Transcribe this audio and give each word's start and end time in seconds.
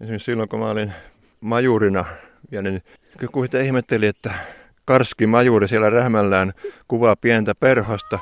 Esimerkiksi 0.00 0.26
silloin, 0.26 0.48
kun 0.48 0.58
mä 0.58 0.70
olin 0.70 0.92
majurina 1.40 2.04
vielä, 2.50 2.70
niin 2.70 2.82
joku 3.22 3.44
ihmetteli, 3.64 4.06
että 4.06 4.34
karski 4.84 5.26
majuri 5.26 5.68
siellä 5.68 5.90
rähmällään 5.90 6.52
kuvaa 6.88 7.16
pientä 7.16 7.54
perhosta. 7.54 8.18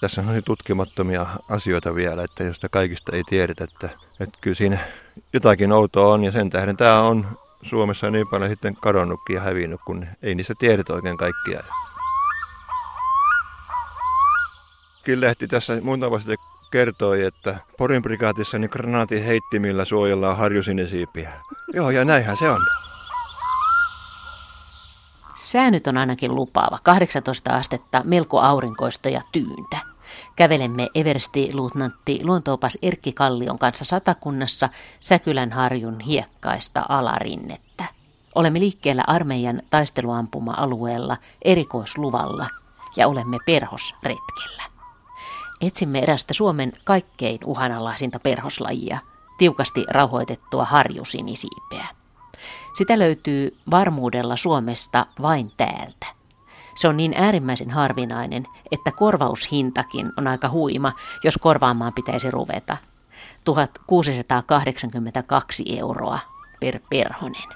Tässä 0.00 0.20
on 0.20 0.42
tutkimattomia 0.44 1.26
asioita 1.48 1.94
vielä, 1.94 2.24
että 2.24 2.44
josta 2.44 2.68
kaikista 2.68 3.16
ei 3.16 3.22
tiedetä, 3.28 3.64
että, 3.64 3.88
että 4.20 4.38
kyllä 4.40 4.54
siinä 4.54 4.78
jotakin 5.32 5.72
outoa 5.72 6.12
on 6.12 6.24
ja 6.24 6.32
sen 6.32 6.50
tähden 6.50 6.76
tämä 6.76 7.02
on 7.02 7.38
Suomessa 7.62 8.10
niin 8.10 8.28
paljon 8.30 8.50
sitten 8.50 8.76
kadonnutkin 8.76 9.34
ja 9.34 9.42
hävinnyt, 9.42 9.80
kun 9.86 10.06
ei 10.22 10.34
niistä 10.34 10.54
tiedetä 10.58 10.92
oikein 10.92 11.16
kaikkia. 11.16 11.62
Kyllä 15.04 15.26
lehti 15.26 15.48
tässä 15.48 15.80
muutama 15.80 16.18
sitten 16.18 16.38
kertoi, 16.72 17.22
että 17.22 17.58
Porin 17.78 18.02
prikaatissa 18.02 18.58
niin 18.58 18.70
granaatin 18.72 19.24
heittimillä 19.24 19.84
suojellaan 19.84 20.36
harjusinisiipiä. 20.36 21.32
Joo, 21.72 21.90
ja 21.90 22.04
näinhän 22.04 22.36
se 22.36 22.50
on. 22.50 22.60
Säänyt 25.34 25.86
on 25.86 25.98
ainakin 25.98 26.34
lupaava. 26.34 26.78
18 26.82 27.50
astetta, 27.50 28.02
melko 28.04 28.40
aurinkoista 28.40 29.08
ja 29.08 29.20
tyyntä. 29.32 29.78
Kävelemme 30.36 30.88
Eversti-luutnantti 30.94 32.20
luontoopas 32.24 32.78
Erkki 32.82 33.12
Kallion 33.12 33.58
kanssa 33.58 33.84
satakunnassa 33.84 34.68
Säkylän 35.00 35.52
harjun 35.52 36.00
hiekkaista 36.00 36.84
alarinnettä. 36.88 37.84
Olemme 38.34 38.60
liikkeellä 38.60 39.04
armeijan 39.06 39.62
taisteluampuma-alueella 39.70 41.16
erikoisluvalla 41.44 42.46
ja 42.96 43.08
olemme 43.08 43.38
perhosretkellä. 43.46 44.71
Etsimme 45.62 45.98
erästä 45.98 46.34
Suomen 46.34 46.72
kaikkein 46.84 47.38
uhanalaisinta 47.46 48.18
perhoslajia, 48.18 48.98
tiukasti 49.38 49.84
rauhoitettua 49.88 50.64
harjusinisiipeä. 50.64 51.86
Sitä 52.74 52.98
löytyy 52.98 53.56
varmuudella 53.70 54.36
Suomesta 54.36 55.06
vain 55.22 55.52
täältä. 55.56 56.06
Se 56.74 56.88
on 56.88 56.96
niin 56.96 57.14
äärimmäisen 57.16 57.70
harvinainen, 57.70 58.46
että 58.72 58.92
korvaushintakin 58.92 60.12
on 60.16 60.28
aika 60.28 60.48
huima, 60.48 60.92
jos 61.24 61.38
korvaamaan 61.38 61.92
pitäisi 61.92 62.30
ruveta. 62.30 62.76
1682 63.44 65.78
euroa 65.78 66.18
per 66.60 66.80
perhonen. 66.90 67.48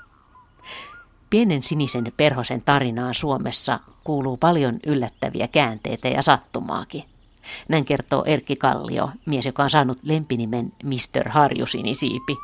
Pienen 1.30 1.62
sinisen 1.62 2.12
perhosen 2.16 2.62
tarinaan 2.62 3.14
Suomessa 3.14 3.80
kuuluu 4.04 4.36
paljon 4.36 4.78
yllättäviä 4.86 5.48
käänteitä 5.48 6.08
ja 6.08 6.22
sattumaakin. 6.22 7.15
Näin 7.68 7.84
kertoo 7.84 8.24
Erkki 8.24 8.56
Kallio, 8.56 9.10
mies, 9.26 9.46
joka 9.46 9.62
on 9.62 9.70
saanut 9.70 9.98
lempinimen 10.02 10.72
Mr. 10.84 11.28
Harjusinisiipi 11.28 12.36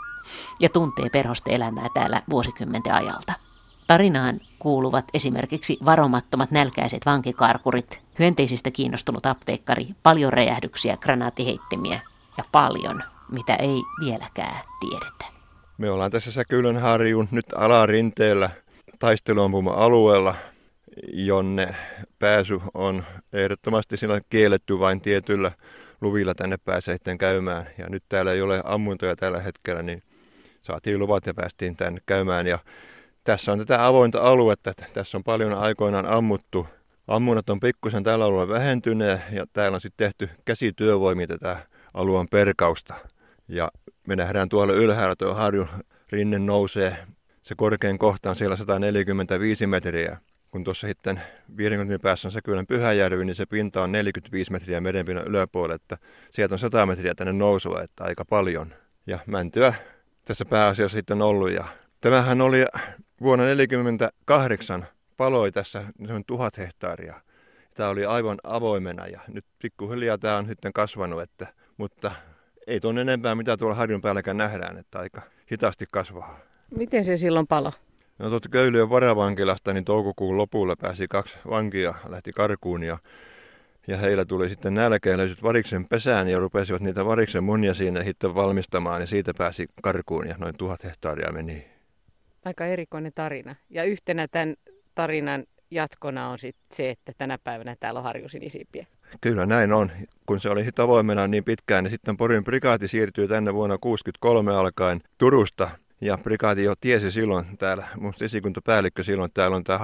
ja 0.61 0.69
tuntee 0.69 1.11
perhosten 1.11 1.55
elämää 1.55 1.87
täällä 1.95 2.23
vuosikymmenten 2.31 2.95
ajalta. 2.95 3.33
Tarinaan 3.87 4.41
kuuluvat 4.59 5.05
esimerkiksi 5.15 5.79
varomattomat 5.85 6.51
nälkäiset 6.51 7.07
vankikarkurit, 7.07 8.01
hyönteisistä 8.19 8.71
kiinnostunut 8.71 9.27
apteekkari, 9.27 9.87
paljon 10.03 10.33
räjähdyksiä, 10.33 10.97
granaattiheittimiä 10.97 12.01
ja 12.39 12.45
paljon, 12.53 13.03
mitä 13.31 13.55
ei 13.55 13.83
vieläkään 14.05 14.65
tiedetä. 14.81 15.25
Me 15.79 15.91
ollaan 15.91 16.11
tässä 16.11 16.33
Säkylän 16.33 16.77
harjun 16.77 17.29
nyt 17.31 17.47
alarinteellä 17.57 18.51
taisteluampuma-alueella, 18.99 20.35
jonne 21.13 21.75
pääsy 22.23 22.61
on 22.75 23.05
ehdottomasti 23.33 23.97
sillä 23.97 24.21
kielletty 24.31 24.79
vain 24.79 25.01
tietyllä 25.01 25.53
luvilla 26.01 26.35
tänne 26.35 26.57
pääsee 26.65 26.95
sitten 26.95 27.19
käymään. 27.19 27.67
Ja 27.79 27.89
nyt 27.89 28.05
täällä 28.09 28.33
ei 28.33 28.43
ole 28.43 28.63
ammuntoja 28.65 29.17
tällä 29.17 29.41
hetkellä, 29.41 29.83
niin 29.83 30.03
saatiin 30.61 30.99
luvat 30.99 31.27
ja 31.27 31.35
päästiin 31.35 31.77
tänne 31.77 32.01
käymään. 32.07 32.47
Ja 32.47 32.59
tässä 33.25 33.53
on 33.53 33.59
tätä 33.59 33.87
avointa 33.87 34.21
aluetta, 34.21 34.73
tässä 34.95 35.19
on 35.19 35.25
paljon 35.25 35.55
aikoinaan 35.55 36.07
ammuttu. 36.07 36.67
Ammunnat 37.09 37.51
on 37.51 37.61
pikkusen 37.61 38.05
tällä 38.05 38.25
alueella 38.25 38.55
vähentyneet 38.55 39.21
ja 39.33 39.47
täällä 39.53 39.75
on 39.75 39.81
sitten 39.81 40.07
tehty 40.07 40.31
käsityövoimia 40.45 41.27
tätä 41.27 41.57
alueen 41.95 42.29
perkausta. 42.31 42.95
Ja 43.49 43.71
me 44.07 44.17
nähdään 44.17 44.49
tuolla 44.49 44.73
ylhäällä 44.73 45.17
tuo 45.17 45.35
harjun 45.35 45.69
rinne 46.13 46.39
nousee. 46.39 46.97
Se 47.43 47.55
korkein 47.57 47.99
kohta 47.99 48.31
on 48.31 48.37
siellä 48.37 48.57
145 48.57 49.67
metriä. 49.67 50.19
Kun 50.53 50.65
tuossa 50.65 50.87
sitten 50.87 51.21
50 51.57 52.03
päässä 52.03 52.29
on 52.29 52.33
Säkylän 52.33 52.67
Pyhäjärvi, 52.67 53.25
niin 53.25 53.35
se 53.35 53.47
pinta 53.47 53.83
on 53.83 53.93
45 53.93 54.53
metriä 54.53 54.81
merenpinnan 54.81 55.27
yläpuolella, 55.27 55.75
että 55.75 55.99
sieltä 56.31 56.55
on 56.55 56.59
100 56.59 56.87
metriä 56.87 57.15
tänne 57.15 57.33
nousua, 57.33 57.83
että 57.83 58.05
aika 58.05 58.25
paljon. 58.25 58.75
Ja 59.07 59.19
mäntyä 59.27 59.75
tässä 60.25 60.45
pääasiassa 60.45 60.97
sitten 60.97 61.23
ollut. 61.23 61.51
Ja 61.51 61.65
tämähän 62.01 62.41
oli 62.41 62.65
vuonna 63.21 63.45
1948 63.45 64.87
paloi 65.17 65.53
tässä 65.53 65.85
noin 65.99 66.25
tuhat 66.27 66.59
hehtaaria. 66.59 67.21
Tämä 67.75 67.89
oli 67.89 68.05
aivan 68.05 68.39
avoimena 68.45 69.07
ja 69.07 69.21
nyt 69.29 69.45
pikkuhiljaa 69.63 70.19
tämä 70.19 70.37
on 70.37 70.47
sitten 70.47 70.73
kasvanut, 70.73 71.23
että, 71.23 71.47
mutta 71.77 72.13
ei 72.67 72.81
tuon 72.81 72.99
enempää 72.99 73.35
mitä 73.35 73.57
tuolla 73.57 73.75
harjun 73.75 74.01
päälläkään 74.01 74.37
nähdään, 74.37 74.79
että 74.79 74.99
aika 74.99 75.23
hitaasti 75.53 75.85
kasvaa. 75.91 76.41
Miten 76.77 77.05
se 77.05 77.17
silloin 77.17 77.47
palo? 77.47 77.73
No 78.23 78.29
tuolta 78.29 78.49
Köyliön 78.49 78.91
varavankilasta 78.91 79.73
niin 79.73 79.85
toukokuun 79.85 80.37
lopulla 80.37 80.77
pääsi 80.77 81.09
kaksi 81.09 81.37
vankia, 81.51 81.95
lähti 82.09 82.33
karkuun 82.33 82.83
ja, 82.83 82.99
ja 83.87 83.97
heillä 83.97 84.25
tuli 84.25 84.49
sitten 84.49 84.75
nälkä 84.75 85.17
löysit 85.17 85.43
variksen 85.43 85.89
pesään 85.89 86.29
ja 86.29 86.39
rupesivat 86.39 86.83
niitä 86.83 87.05
variksen 87.05 87.45
munia 87.45 87.75
siinä 87.75 88.05
sitten 88.05 88.35
valmistamaan 88.35 89.01
ja 89.01 89.07
siitä 89.07 89.33
pääsi 89.39 89.67
karkuun 89.83 90.29
ja 90.29 90.35
noin 90.39 90.55
tuhat 90.59 90.85
hehtaaria 90.85 91.33
meni. 91.33 91.67
Aika 92.45 92.67
erikoinen 92.67 93.13
tarina. 93.15 93.55
Ja 93.71 93.85
yhtenä 93.85 94.29
tämän 94.29 94.55
tarinan 94.95 95.45
jatkona 95.71 96.29
on 96.29 96.39
sit 96.39 96.57
se, 96.73 96.91
että 96.91 97.13
tänä 97.19 97.39
päivänä 97.45 97.77
täällä 97.81 97.99
on 97.99 98.05
harjusinisiipiä. 98.05 98.87
Kyllä 99.21 99.47
näin 99.47 99.73
on. 99.73 99.91
Kun 100.27 100.41
se 100.41 100.51
oli 100.51 100.67
avoimena 100.79 101.27
niin 101.27 101.45
pitkään, 101.45 101.85
niin 101.85 101.93
sitten 101.93 102.17
Porin 102.17 102.45
prikaati 102.45 102.89
siirtyi 102.89 103.29
tänne 103.29 103.55
vuonna 103.55 103.79
1963 103.79 104.61
alkaen 104.61 105.01
Turusta 105.19 105.71
ja 106.03 106.19
prikaati 106.19 106.65
jo 106.65 106.75
tiesi 106.81 107.11
silloin 107.11 107.57
täällä, 107.59 107.87
mun 108.01 108.15
esikuntapäällikkö 108.21 109.05
silloin, 109.05 109.27
että 109.27 109.43
täällä 109.43 109.57
on 109.57 109.65
tämä 109.65 109.79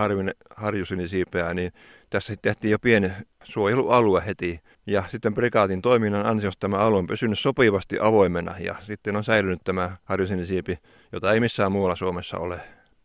harjusinisiipeä, 0.57 1.55
niin 1.55 1.73
tässä 2.11 2.35
tehtiin 2.43 2.71
jo 2.71 2.79
pieni 2.79 3.11
suojelualue 3.45 4.23
heti. 4.27 4.61
Ja 4.87 5.05
sitten 5.09 5.35
prikaatin 5.35 5.83
toiminnan 5.83 6.27
ansiosta 6.27 6.61
tämä 6.61 6.77
alue 6.77 6.99
on 6.99 7.07
pysynyt 7.07 7.39
sopivasti 7.39 7.99
avoimena 8.01 8.59
ja 8.59 8.77
sitten 8.87 9.17
on 9.17 9.25
säilynyt 9.25 9.61
tämä 9.65 9.97
harjusinisiipi, 10.05 10.79
jota 11.13 11.33
ei 11.33 11.41
missään 11.41 11.73
muualla 11.73 11.97
Suomessa 11.97 12.39
ole. 12.39 12.61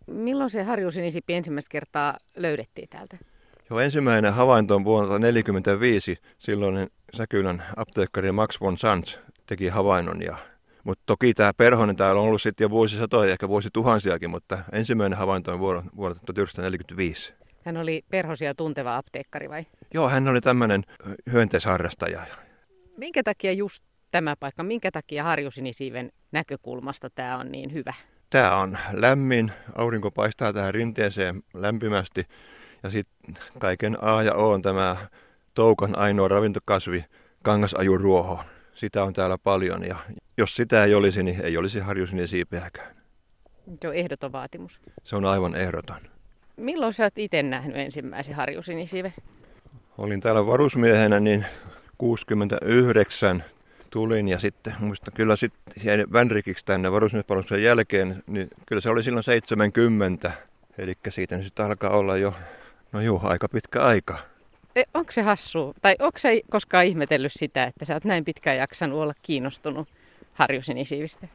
Milloin 0.07 0.49
se 0.49 0.63
harjusinisiipi 0.63 1.33
ensimmäistä 1.33 1.69
kertaa 1.71 2.17
löydettiin 2.35 2.89
täältä? 2.89 3.17
Joo, 3.69 3.79
ensimmäinen 3.79 4.33
havainto 4.33 4.75
on 4.75 4.85
vuonna 4.85 5.07
1945. 5.07 6.17
Silloin 6.39 6.89
Säkylän 7.17 7.63
apteekkari 7.77 8.31
Max 8.31 8.61
von 8.61 8.77
Sanz 8.77 9.15
teki 9.45 9.67
havainnon 9.67 10.21
ja 10.21 10.37
mutta 10.83 11.03
toki 11.05 11.33
tämä 11.33 11.53
perhonen 11.53 11.95
täällä 11.95 12.21
on 12.21 12.27
ollut 12.27 12.41
sitten 12.41 12.65
jo 12.65 12.69
vuosisatoja, 12.69 13.31
ehkä 13.31 13.47
vuosituhansiakin, 13.47 14.29
mutta 14.29 14.59
ensimmäinen 14.71 15.19
havainto 15.19 15.51
on 15.51 15.59
vuodelta 15.59 16.19
1945. 16.25 17.33
Hän 17.65 17.77
oli 17.77 18.05
perhosia 18.11 18.55
tunteva 18.55 18.97
apteekkari 18.97 19.49
vai? 19.49 19.65
Joo, 19.93 20.09
hän 20.09 20.27
oli 20.27 20.41
tämmöinen 20.41 20.83
hyönteisharrastaja. 21.31 22.21
Minkä 22.97 23.23
takia 23.23 23.51
just 23.51 23.83
tämä 24.11 24.35
paikka, 24.39 24.63
minkä 24.63 24.91
takia 24.91 25.23
harjusinisiiven 25.23 26.11
näkökulmasta 26.31 27.09
tämä 27.09 27.37
on 27.37 27.51
niin 27.51 27.73
hyvä? 27.73 27.93
Tämä 28.29 28.55
on 28.55 28.77
lämmin, 28.91 29.51
aurinko 29.75 30.11
paistaa 30.11 30.53
tähän 30.53 30.73
rinteeseen 30.73 31.43
lämpimästi 31.53 32.27
ja 32.83 32.89
sitten 32.89 33.35
kaiken 33.59 33.97
A 34.01 34.23
ja 34.23 34.33
O 34.33 34.51
on 34.51 34.61
tämä 34.61 34.97
toukan 35.53 35.97
ainoa 35.97 36.27
ravintokasvi, 36.27 37.05
kangasajuruoho. 37.43 38.43
Sitä 38.75 39.03
on 39.03 39.13
täällä 39.13 39.37
paljon 39.37 39.83
ja 39.83 39.95
jos 40.37 40.55
sitä 40.55 40.83
ei 40.83 40.93
olisi, 40.93 41.23
niin 41.23 41.41
ei 41.45 41.57
olisi 41.57 41.79
harjusinisiipeäkään. 41.79 42.95
Se 43.81 43.87
on 43.87 43.95
ehdoton 43.95 44.31
vaatimus. 44.31 44.79
Se 45.03 45.15
on 45.15 45.25
aivan 45.25 45.55
ehdoton. 45.55 45.97
Milloin 46.57 46.93
sä 46.93 47.03
oot 47.03 47.17
itse 47.17 47.43
nähnyt 47.43 47.77
ensimmäisen 47.77 48.35
harjusinisiive? 48.35 49.13
Olin 49.97 50.21
täällä 50.21 50.45
varusmiehenä, 50.45 51.19
niin 51.19 51.45
69 51.97 53.43
tulin 53.89 54.27
ja 54.27 54.39
sitten 54.39 54.73
muista 54.79 55.11
kyllä 55.11 55.35
sitten 55.35 56.11
Vänrikiksi 56.13 56.65
tänne 56.65 56.91
varusmiespalveluksen 56.91 57.63
jälkeen, 57.63 58.23
niin 58.27 58.47
kyllä 58.65 58.81
se 58.81 58.89
oli 58.89 59.03
silloin 59.03 59.23
70. 59.23 60.31
Eli 60.77 60.93
siitä 61.09 61.35
nyt 61.35 61.45
sitten 61.45 61.65
alkaa 61.65 61.89
olla 61.89 62.17
jo, 62.17 62.33
no 62.91 63.01
juu, 63.01 63.19
aika 63.23 63.47
pitkä 63.49 63.83
aika. 63.83 64.19
E, 64.75 64.83
onko 64.93 65.11
se 65.11 65.21
hassu, 65.21 65.75
tai 65.81 65.95
onko 65.99 66.19
se 66.19 66.41
koskaan 66.49 66.85
ihmetellyt 66.85 67.31
sitä, 67.35 67.63
että 67.63 67.85
sä 67.85 67.93
oot 67.93 68.05
näin 68.05 68.25
pitkään 68.25 68.57
jaksanut 68.57 68.99
olla 68.99 69.13
kiinnostunut 69.21 69.87
harjusinisiivistä? 70.33 71.27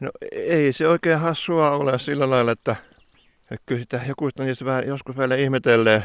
No 0.00 0.10
ei 0.32 0.72
se 0.72 0.88
oikein 0.88 1.18
hassua 1.18 1.70
ole 1.70 1.98
sillä 1.98 2.30
lailla, 2.30 2.52
että 2.52 2.76
kyllä 3.66 3.80
sitä 3.80 4.00
joku 4.08 4.28
niistä 4.38 4.64
vähän, 4.64 4.86
joskus 4.86 5.18
vielä 5.18 5.34
ihmetellee. 5.34 6.04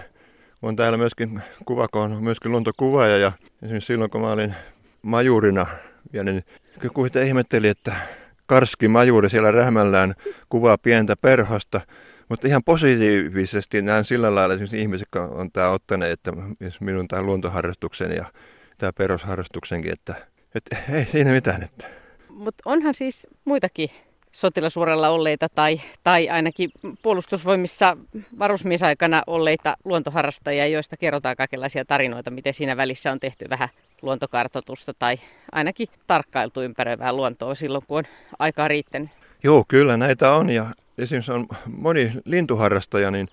On 0.62 0.76
täällä 0.76 0.98
myöskin 0.98 1.42
kuvakoon, 1.66 2.24
myöskin 2.24 2.52
luontokuvaaja 2.52 3.18
ja 3.18 3.32
esimerkiksi 3.64 3.88
silloin 3.88 4.12
kun 4.12 4.22
mä 4.22 4.32
olin 4.32 4.56
majurina 5.02 5.68
Ja 6.14 6.24
niin 6.24 6.44
kuitenkin 6.94 7.28
ihmetteli, 7.28 7.68
että 7.68 7.96
karski 8.46 8.88
majuri 8.88 9.30
siellä 9.30 9.52
rähmällään 9.52 10.16
kuvaa 10.50 10.78
pientä 10.78 11.16
perhosta, 11.22 11.82
mutta 12.30 12.48
ihan 12.48 12.64
positiivisesti 12.64 13.82
näen 13.82 14.06
sillä 14.06 14.36
lailla 14.36 14.54
esimerkiksi 14.54 14.82
ihmiset, 14.82 15.08
jotka 15.14 15.36
on 15.36 15.52
tämä 15.52 15.70
ottaneet, 15.70 16.12
että 16.12 16.32
minun 16.80 17.08
tämä 17.08 17.22
luontoharrastukseni 17.22 18.16
ja 18.16 18.26
tämä 18.78 18.94
perusharrastuksenkin, 18.94 19.94
että, 19.94 20.16
että 20.56 20.78
ei 20.92 21.06
siinä 21.06 21.32
mitään. 21.32 21.64
Että. 21.64 21.99
Mutta 22.40 22.62
onhan 22.66 22.94
siis 22.94 23.28
muitakin 23.46 23.90
sotilasuoralla 24.32 25.10
olleita 25.10 25.50
tai, 25.50 25.82
tai 26.04 26.30
ainakin 26.30 26.72
puolustusvoimissa 27.02 27.98
varusmiesaikana 28.40 29.24
olleita 29.28 29.78
luontoharrastajia, 29.86 30.68
joista 30.68 30.98
kerrotaan 30.98 31.36
kaikenlaisia 31.36 31.86
tarinoita, 31.86 32.32
miten 32.32 32.54
siinä 32.54 32.78
välissä 32.78 33.12
on 33.12 33.20
tehty 33.20 33.46
vähän 33.50 33.70
luontokartoitusta 34.02 34.94
tai 34.94 35.20
ainakin 35.52 35.88
tarkkailtu 36.08 36.62
ympäröivää 36.62 37.14
luontoa 37.14 37.56
silloin, 37.56 37.84
kun 37.88 37.98
on 37.98 38.04
aikaa 38.40 38.68
riittänyt. 38.68 39.10
Joo, 39.44 39.66
kyllä 39.68 39.98
näitä 39.98 40.32
on 40.32 40.50
ja 40.50 40.66
esimerkiksi 40.98 41.32
on 41.32 41.48
moni 41.78 42.12
lintuharrastaja, 42.26 43.12
niin 43.12 43.28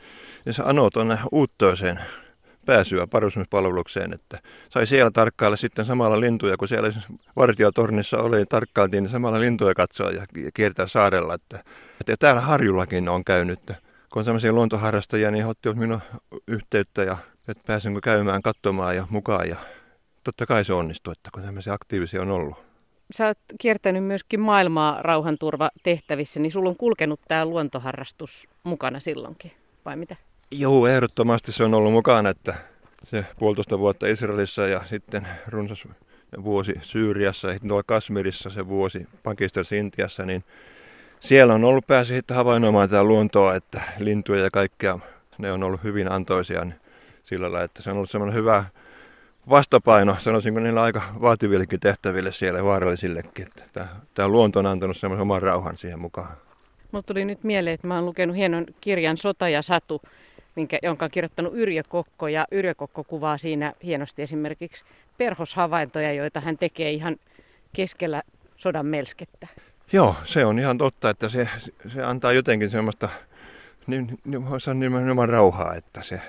se 0.51 0.63
anoo 0.65 0.91
tuonne 0.91 1.19
uuttoiseen 1.33 2.01
pääsyä 2.67 3.07
varusmiespalvelukseen, 3.13 4.13
että 4.13 4.39
sai 4.69 4.87
siellä 4.87 5.11
tarkkailla 5.11 5.57
sitten 5.57 5.87
samalla 5.87 6.21
lintuja, 6.21 6.57
kun 6.57 6.69
siellä 6.69 6.93
vartiotornissa 7.37 8.19
oli, 8.19 8.47
tarkkailtiin 8.47 9.03
niin 9.03 9.11
samalla 9.11 9.41
lintuja 9.41 9.75
katsoa 9.75 10.11
ja 10.11 10.27
kiertää 10.55 10.87
saarella. 10.87 11.35
Että, 11.35 11.65
että 12.01 12.17
täällä 12.19 12.41
Harjullakin 12.41 13.09
on 13.09 13.25
käynyt, 13.25 13.61
kun 14.13 14.21
on 14.21 14.25
sellaisia 14.25 14.53
luontoharrastajia, 14.53 15.31
niin 15.31 15.45
he 15.45 15.51
ottivat 15.51 15.77
minun 15.77 16.01
yhteyttä 16.47 17.03
ja 17.03 17.17
että 17.49 17.63
pääsenkö 17.67 18.01
käymään 18.01 18.43
katsomaan 18.43 18.97
ja 18.97 19.07
mukaan 19.11 19.49
ja 19.49 19.57
totta 20.25 20.47
kai 20.47 20.65
se 20.65 20.73
onnistuu, 20.73 21.13
että 21.13 21.31
kun 21.35 21.43
tämmöisiä 21.43 21.73
aktiivisia 21.73 22.23
on 22.23 22.31
ollut. 22.31 22.57
Sä 23.11 23.27
oot 23.27 23.39
kiertänyt 23.61 24.05
myöskin 24.05 24.41
maailmaa 24.41 25.03
rauhanturvatehtävissä, 25.03 26.41
niin 26.41 26.53
sulla 26.53 26.69
on 26.69 26.77
kulkenut 26.77 27.21
tämä 27.29 27.45
luontoharrastus 27.45 28.49
mukana 28.63 29.01
silloinkin, 29.01 29.53
vai 29.85 29.97
mitä? 29.97 30.17
Joo, 30.51 30.87
ehdottomasti 30.87 31.53
se 31.53 31.65
on 31.65 31.75
ollut 31.75 31.93
mukana, 31.93 32.29
että 32.29 32.55
se 33.05 33.25
puolitoista 33.39 33.79
vuotta 33.79 34.07
Israelissa 34.07 34.67
ja 34.67 34.83
sitten 34.87 35.29
runsas 35.49 35.89
vuosi 36.45 36.73
Syyriassa 36.83 37.49
ja 37.49 37.55
sitten 37.55 37.69
tuolla 37.69 37.83
Kasmirissa 37.87 38.51
se 38.51 38.69
vuosi 38.69 39.07
Pakistanissa 39.23 39.75
Intiassa, 39.75 40.27
niin 40.27 40.45
siellä 41.21 41.55
on 41.55 41.65
ollut 41.65 41.87
pääsi 41.87 42.15
sitten 42.15 42.37
havainnoimaan 42.37 42.89
tätä 42.89 43.05
luontoa, 43.05 43.55
että 43.55 43.83
lintuja 43.99 44.43
ja 44.43 44.51
kaikkea, 44.51 44.99
ne 45.39 45.53
on 45.53 45.63
ollut 45.63 45.83
hyvin 45.85 46.13
antoisia 46.13 46.65
niin 46.65 46.81
sillä 47.25 47.45
lailla, 47.45 47.63
että 47.63 47.83
se 47.83 47.91
on 47.91 47.97
ollut 47.97 48.11
semmoinen 48.11 48.35
hyvä 48.37 48.65
vastapaino, 49.49 50.17
sanoisinko 50.21 50.61
niillä 50.61 50.83
aika 50.83 51.03
vaativillekin 51.21 51.81
tehtäville 51.81 52.33
siellä 52.33 52.65
vaarallisillekin. 52.65 53.47
Että 53.47 53.63
tämä, 53.73 53.89
tämä 54.15 54.29
luonto 54.29 54.59
on 54.59 54.67
antanut 54.67 54.97
semmoisen 54.97 55.23
oman 55.23 55.43
rauhan 55.43 55.77
siihen 55.77 56.01
mukaan. 56.01 56.37
Mulle 56.93 57.03
tuli 57.03 57.25
nyt 57.25 57.45
mieleen, 57.45 57.75
että 57.75 57.87
mä 57.87 57.95
oon 57.95 58.07
lukenut 58.07 58.37
hienon 58.37 58.67
kirjan 58.81 59.17
Sota 59.17 59.49
ja 59.49 59.63
Satu, 59.63 60.03
minkä, 60.57 60.79
jonka 60.83 61.05
on 61.05 61.11
kirjoittanut 61.11 61.53
Yrjö 61.57 61.83
Kokko. 61.89 62.29
Ja 62.29 62.47
Yrjö 62.51 62.75
Kokko 62.75 63.05
kuvaa 63.05 63.39
siinä 63.39 63.73
hienosti 63.85 64.23
esimerkiksi 64.23 64.85
perhoshavaintoja, 65.19 66.13
joita 66.13 66.41
hän 66.41 66.59
tekee 66.59 66.91
ihan 66.91 67.17
keskellä 67.73 68.23
sodan 68.57 68.87
melskettä. 68.87 69.47
Joo, 69.93 70.17
se 70.25 70.45
on 70.45 70.59
ihan 70.59 70.79
totta, 70.79 71.11
että 71.11 71.29
se, 71.29 71.49
se 71.95 72.03
antaa 72.03 72.33
jotenkin 72.33 72.71
semmoista 72.71 73.09
niin, 73.87 74.19
niin, 74.25 74.45
nimenomaan 74.75 75.29
rauhaa, 75.29 75.75
että 75.75 76.03
se, 76.03 76.21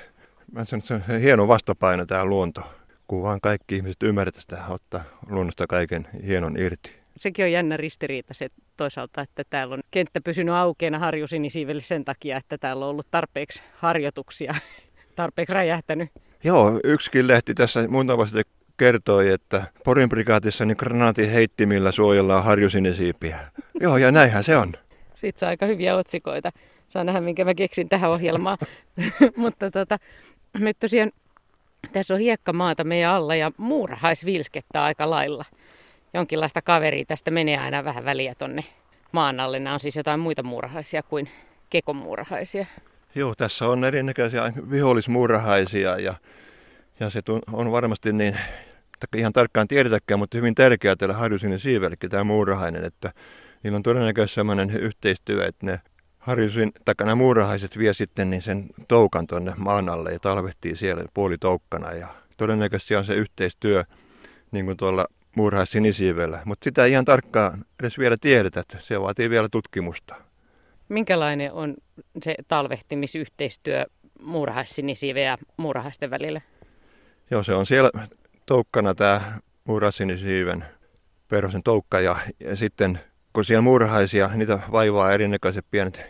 mä 0.52 0.66
sanon, 0.66 0.82
se 0.82 0.94
on 0.94 1.02
hieno 1.22 1.48
vastapaino 1.48 2.06
tämä 2.06 2.26
luonto, 2.26 2.62
kun 3.08 3.24
vaan 3.24 3.42
kaikki 3.42 3.76
ihmiset 3.76 4.04
ymmärtävät 4.04 4.42
sitä, 4.42 4.66
ottaa 4.70 5.04
luonnosta 5.30 5.68
kaiken 5.68 6.08
hienon 6.26 6.58
irti. 6.58 6.97
Sekin 7.18 7.46
on 7.46 7.52
jännä 7.52 7.78
ristiriita 7.78 8.34
se 8.34 8.50
toisaalta, 8.78 9.22
että 9.22 9.44
täällä 9.50 9.74
on 9.74 9.82
kenttä 9.92 10.22
pysynyt 10.22 10.56
aukeena 10.56 11.00
harjusinisiivelle 11.00 11.82
sen 11.82 12.06
takia, 12.06 12.38
että 12.38 12.58
täällä 12.58 12.86
on 12.86 12.92
ollut 12.92 13.08
tarpeeksi 13.12 13.62
harjoituksia, 13.76 14.56
tarpeeksi 15.16 15.54
räjähtänyt. 15.54 16.10
Joo, 16.44 16.80
yksikin 16.84 17.28
lehti 17.28 17.54
tässä 17.54 17.88
muutama 17.88 18.26
sitten 18.26 18.46
kertoi, 18.78 19.30
että 19.30 19.64
Porin 19.84 20.10
prikaatissa 20.10 20.66
niin 20.66 20.78
granaatin 20.80 21.30
heittimillä 21.30 21.92
suojellaan 21.92 22.44
harjusinisiipiä. 22.44 23.40
Joo, 23.82 23.98
ja 23.98 24.12
näinhän 24.12 24.44
se 24.44 24.58
on. 24.58 24.74
Sitten 25.14 25.40
saa 25.40 25.50
aika 25.50 25.66
hyviä 25.66 25.96
otsikoita. 25.96 26.52
Saa 26.90 27.04
nähdä, 27.04 27.22
minkä 27.22 27.46
mä 27.46 27.54
keksin 27.54 27.90
tähän 27.90 28.12
ohjelmaan. 28.12 28.58
Mutta 29.36 29.72
tota, 29.72 29.98
me 30.60 30.74
tosiaan, 30.74 31.12
tässä 31.92 32.14
on 32.14 32.20
hiekkamaata 32.20 32.84
meidän 32.84 33.12
alla 33.12 33.36
ja 33.36 33.52
muurahaisvilskettä 33.58 34.84
aika 34.84 35.10
lailla. 35.10 35.46
Jonkinlaista 36.18 36.62
kaveria 36.62 37.06
tästä 37.06 37.32
menee 37.32 37.58
aina 37.58 37.84
vähän 37.84 38.06
väliä 38.06 38.36
tonne 38.36 38.64
maan 39.12 39.40
alle. 39.40 39.60
Nämä 39.60 39.74
on 39.74 39.80
siis 39.80 39.96
jotain 39.96 40.20
muita 40.20 40.44
muurahaisia 40.44 41.04
kuin 41.04 41.30
kekomuurahaisia. 41.70 42.66
Joo, 43.16 43.36
tässä 43.36 43.66
on 43.68 43.84
erinäköisiä 43.84 44.54
vihollismuurahaisia 44.72 46.00
ja, 46.00 46.14
ja 47.00 47.10
se 47.10 47.22
on 47.54 47.72
varmasti 47.72 48.14
niin, 48.14 48.38
ihan 49.16 49.34
tarkkaan 49.34 49.68
tiedetäkään, 49.68 50.20
mutta 50.20 50.38
hyvin 50.38 50.56
tärkeää 50.56 50.96
tällä 50.96 51.14
harjusinen 51.14 51.60
siivellekin 51.60 52.10
tämä 52.10 52.24
muurahainen, 52.24 52.84
että 52.84 53.14
niillä 53.64 53.76
on 53.76 53.84
todennäköisesti 53.84 54.36
sellainen 54.36 54.70
yhteistyö, 54.70 55.46
että 55.46 55.66
ne 55.66 55.82
harjusin, 56.20 56.72
takana 56.86 57.16
muurahaiset 57.16 57.78
vie 57.78 57.94
sitten 57.94 58.30
niin 58.30 58.42
sen 58.42 58.70
toukan 58.88 59.28
tuonne 59.28 59.54
maan 59.58 59.90
alle 59.90 60.12
ja 60.12 60.20
talvehtii 60.20 60.76
siellä 60.76 61.04
puolitoukkana 61.14 61.94
ja 61.94 62.08
todennäköisesti 62.38 62.96
on 62.96 63.06
se 63.06 63.14
yhteistyö 63.14 63.84
niin 64.52 64.66
kuin 64.66 64.78
tuolla 64.78 65.08
muurahais 65.38 65.72
sinisiivellä, 65.72 66.42
mutta 66.46 66.64
sitä 66.64 66.86
ei 66.86 66.92
ihan 66.92 67.06
tarkkaan 67.06 67.66
edes 67.80 67.98
vielä 67.98 68.18
tiedetä, 68.22 68.60
että 68.60 68.78
se 68.82 69.02
vaatii 69.02 69.30
vielä 69.30 69.50
tutkimusta. 69.52 70.16
Minkälainen 70.90 71.54
on 71.54 71.76
se 72.24 72.36
talvehtimisyhteistyö 72.48 73.86
muurahaisinisiiven 74.22 75.24
ja 75.24 75.38
muurahaisten 75.58 76.10
välillä? 76.10 76.42
Joo, 77.32 77.44
se 77.44 77.54
on 77.54 77.66
siellä 77.66 77.92
toukkana 78.46 78.96
tämä 78.96 79.40
muurahaisinisiiven 79.64 80.66
perhosen 81.28 81.64
toukka 81.64 82.00
ja, 82.00 82.18
ja 82.40 82.56
sitten 82.56 83.00
kun 83.34 83.46
siellä 83.46 83.62
muurahaisia, 83.62 84.30
niitä 84.36 84.60
vaivaa 84.72 85.12
erinäköiset 85.12 85.66
pienet 85.72 86.02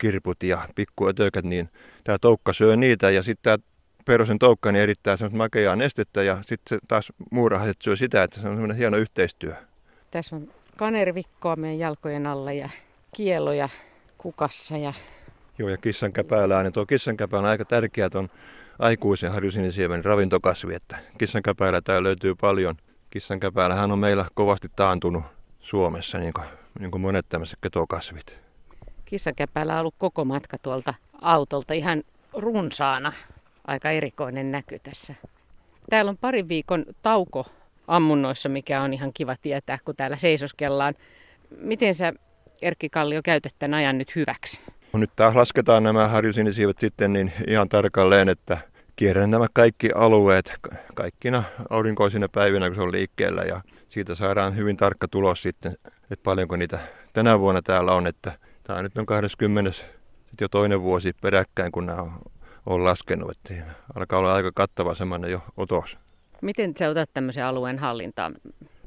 kirput 0.00 0.42
ja 0.42 0.68
pikkuötökät, 0.74 1.44
niin 1.44 1.68
tämä 2.04 2.18
toukka 2.18 2.52
syö 2.52 2.76
niitä 2.76 3.10
ja 3.10 3.22
sitten 3.22 3.42
tämä 3.42 3.71
perhosen 4.04 4.38
toukka 4.38 4.72
niin 4.72 4.82
erittää 4.82 5.16
semmoista 5.16 5.36
makeaa 5.36 5.76
nestettä 5.76 6.22
ja 6.22 6.38
sitten 6.46 6.78
taas 6.88 7.12
muurahaiset 7.30 7.82
syö 7.82 7.96
sitä, 7.96 8.22
että 8.22 8.40
se 8.40 8.48
on 8.48 8.54
semmoinen 8.54 8.76
hieno 8.76 8.96
yhteistyö. 8.96 9.54
Tässä 10.10 10.36
on 10.36 10.48
kanervikkoa 10.76 11.56
meidän 11.56 11.78
jalkojen 11.78 12.26
alla 12.26 12.52
ja 12.52 12.68
kieloja 13.16 13.68
kukassa. 14.18 14.76
Ja... 14.76 14.92
Joo, 15.58 15.68
ja 15.68 15.76
kissankäpäälä, 15.76 16.62
niin 16.62 16.72
tuo 16.72 16.86
kissankäpä 16.86 17.38
on 17.38 17.44
aika 17.44 17.64
tärkeä 17.64 18.10
tuon 18.10 18.28
aikuisen 18.78 19.32
harjusinisiemen 19.32 20.04
ravintokasvi, 20.04 20.74
että 20.74 20.98
kissankäpäälä 21.18 21.80
täällä 21.80 22.06
löytyy 22.06 22.34
paljon. 22.34 22.76
Kissankäpäällähän 23.10 23.92
on 23.92 23.98
meillä 23.98 24.26
kovasti 24.34 24.68
taantunut 24.76 25.22
Suomessa, 25.60 26.18
niin 26.18 26.32
kuin, 26.32 26.46
niin 26.78 26.90
kuin 26.90 27.00
monet 27.00 27.26
tämmöiset 27.28 27.58
ketokasvit. 27.62 28.38
Kissankäpäälä 29.04 29.74
on 29.74 29.80
ollut 29.80 29.94
koko 29.98 30.24
matka 30.24 30.58
tuolta 30.58 30.94
autolta 31.20 31.74
ihan 31.74 32.02
runsaana. 32.32 33.12
Aika 33.66 33.90
erikoinen 33.90 34.52
näky 34.52 34.78
tässä. 34.78 35.14
Täällä 35.90 36.08
on 36.08 36.16
parin 36.16 36.48
viikon 36.48 36.84
tauko 37.02 37.46
ammunnoissa, 37.88 38.48
mikä 38.48 38.82
on 38.82 38.94
ihan 38.94 39.12
kiva 39.14 39.36
tietää, 39.42 39.78
kun 39.84 39.96
täällä 39.96 40.16
seisoskellaan. 40.16 40.94
Miten 41.58 41.94
sä 41.94 42.12
Erkki 42.62 42.88
Kallio 42.88 43.20
käytät 43.24 43.54
tämän 43.58 43.74
ajan 43.74 43.98
nyt 43.98 44.16
hyväksi? 44.16 44.60
No 44.92 44.98
nyt 44.98 45.10
taas 45.16 45.34
lasketaan 45.34 45.82
nämä 45.82 46.08
harjusinisiivet 46.08 46.78
sitten 46.78 47.12
niin 47.12 47.32
ihan 47.46 47.68
tarkalleen, 47.68 48.28
että 48.28 48.58
kierrän 48.96 49.30
nämä 49.30 49.46
kaikki 49.52 49.90
alueet 49.94 50.54
kaikkina 50.94 51.42
aurinkoisina 51.70 52.28
päivinä, 52.28 52.66
kun 52.68 52.76
se 52.76 52.82
on 52.82 52.92
liikkeellä 52.92 53.42
ja 53.42 53.60
siitä 53.88 54.14
saadaan 54.14 54.56
hyvin 54.56 54.76
tarkka 54.76 55.08
tulos 55.08 55.42
sitten, 55.42 55.76
että 56.10 56.22
paljonko 56.22 56.56
niitä 56.56 56.78
tänä 57.12 57.40
vuonna 57.40 57.62
täällä 57.62 57.92
on, 57.92 58.06
että 58.06 58.32
tämä 58.64 58.82
nyt 58.82 58.98
on 58.98 59.06
20. 59.06 59.72
jo 60.40 60.48
toinen 60.48 60.82
vuosi 60.82 61.12
peräkkäin, 61.20 61.72
kun 61.72 61.86
nämä 61.86 62.04
on 62.66 62.84
laskenut, 62.84 63.30
että 63.30 63.54
alkaa 63.94 64.18
olla 64.18 64.34
aika 64.34 64.50
kattava 64.54 64.94
semmoinen 64.94 65.30
jo 65.30 65.40
otos. 65.56 65.98
Miten 66.42 66.74
sä 66.78 66.88
otat 66.88 67.10
tämmöisen 67.14 67.44
alueen 67.44 67.78
hallintaan? 67.78 68.34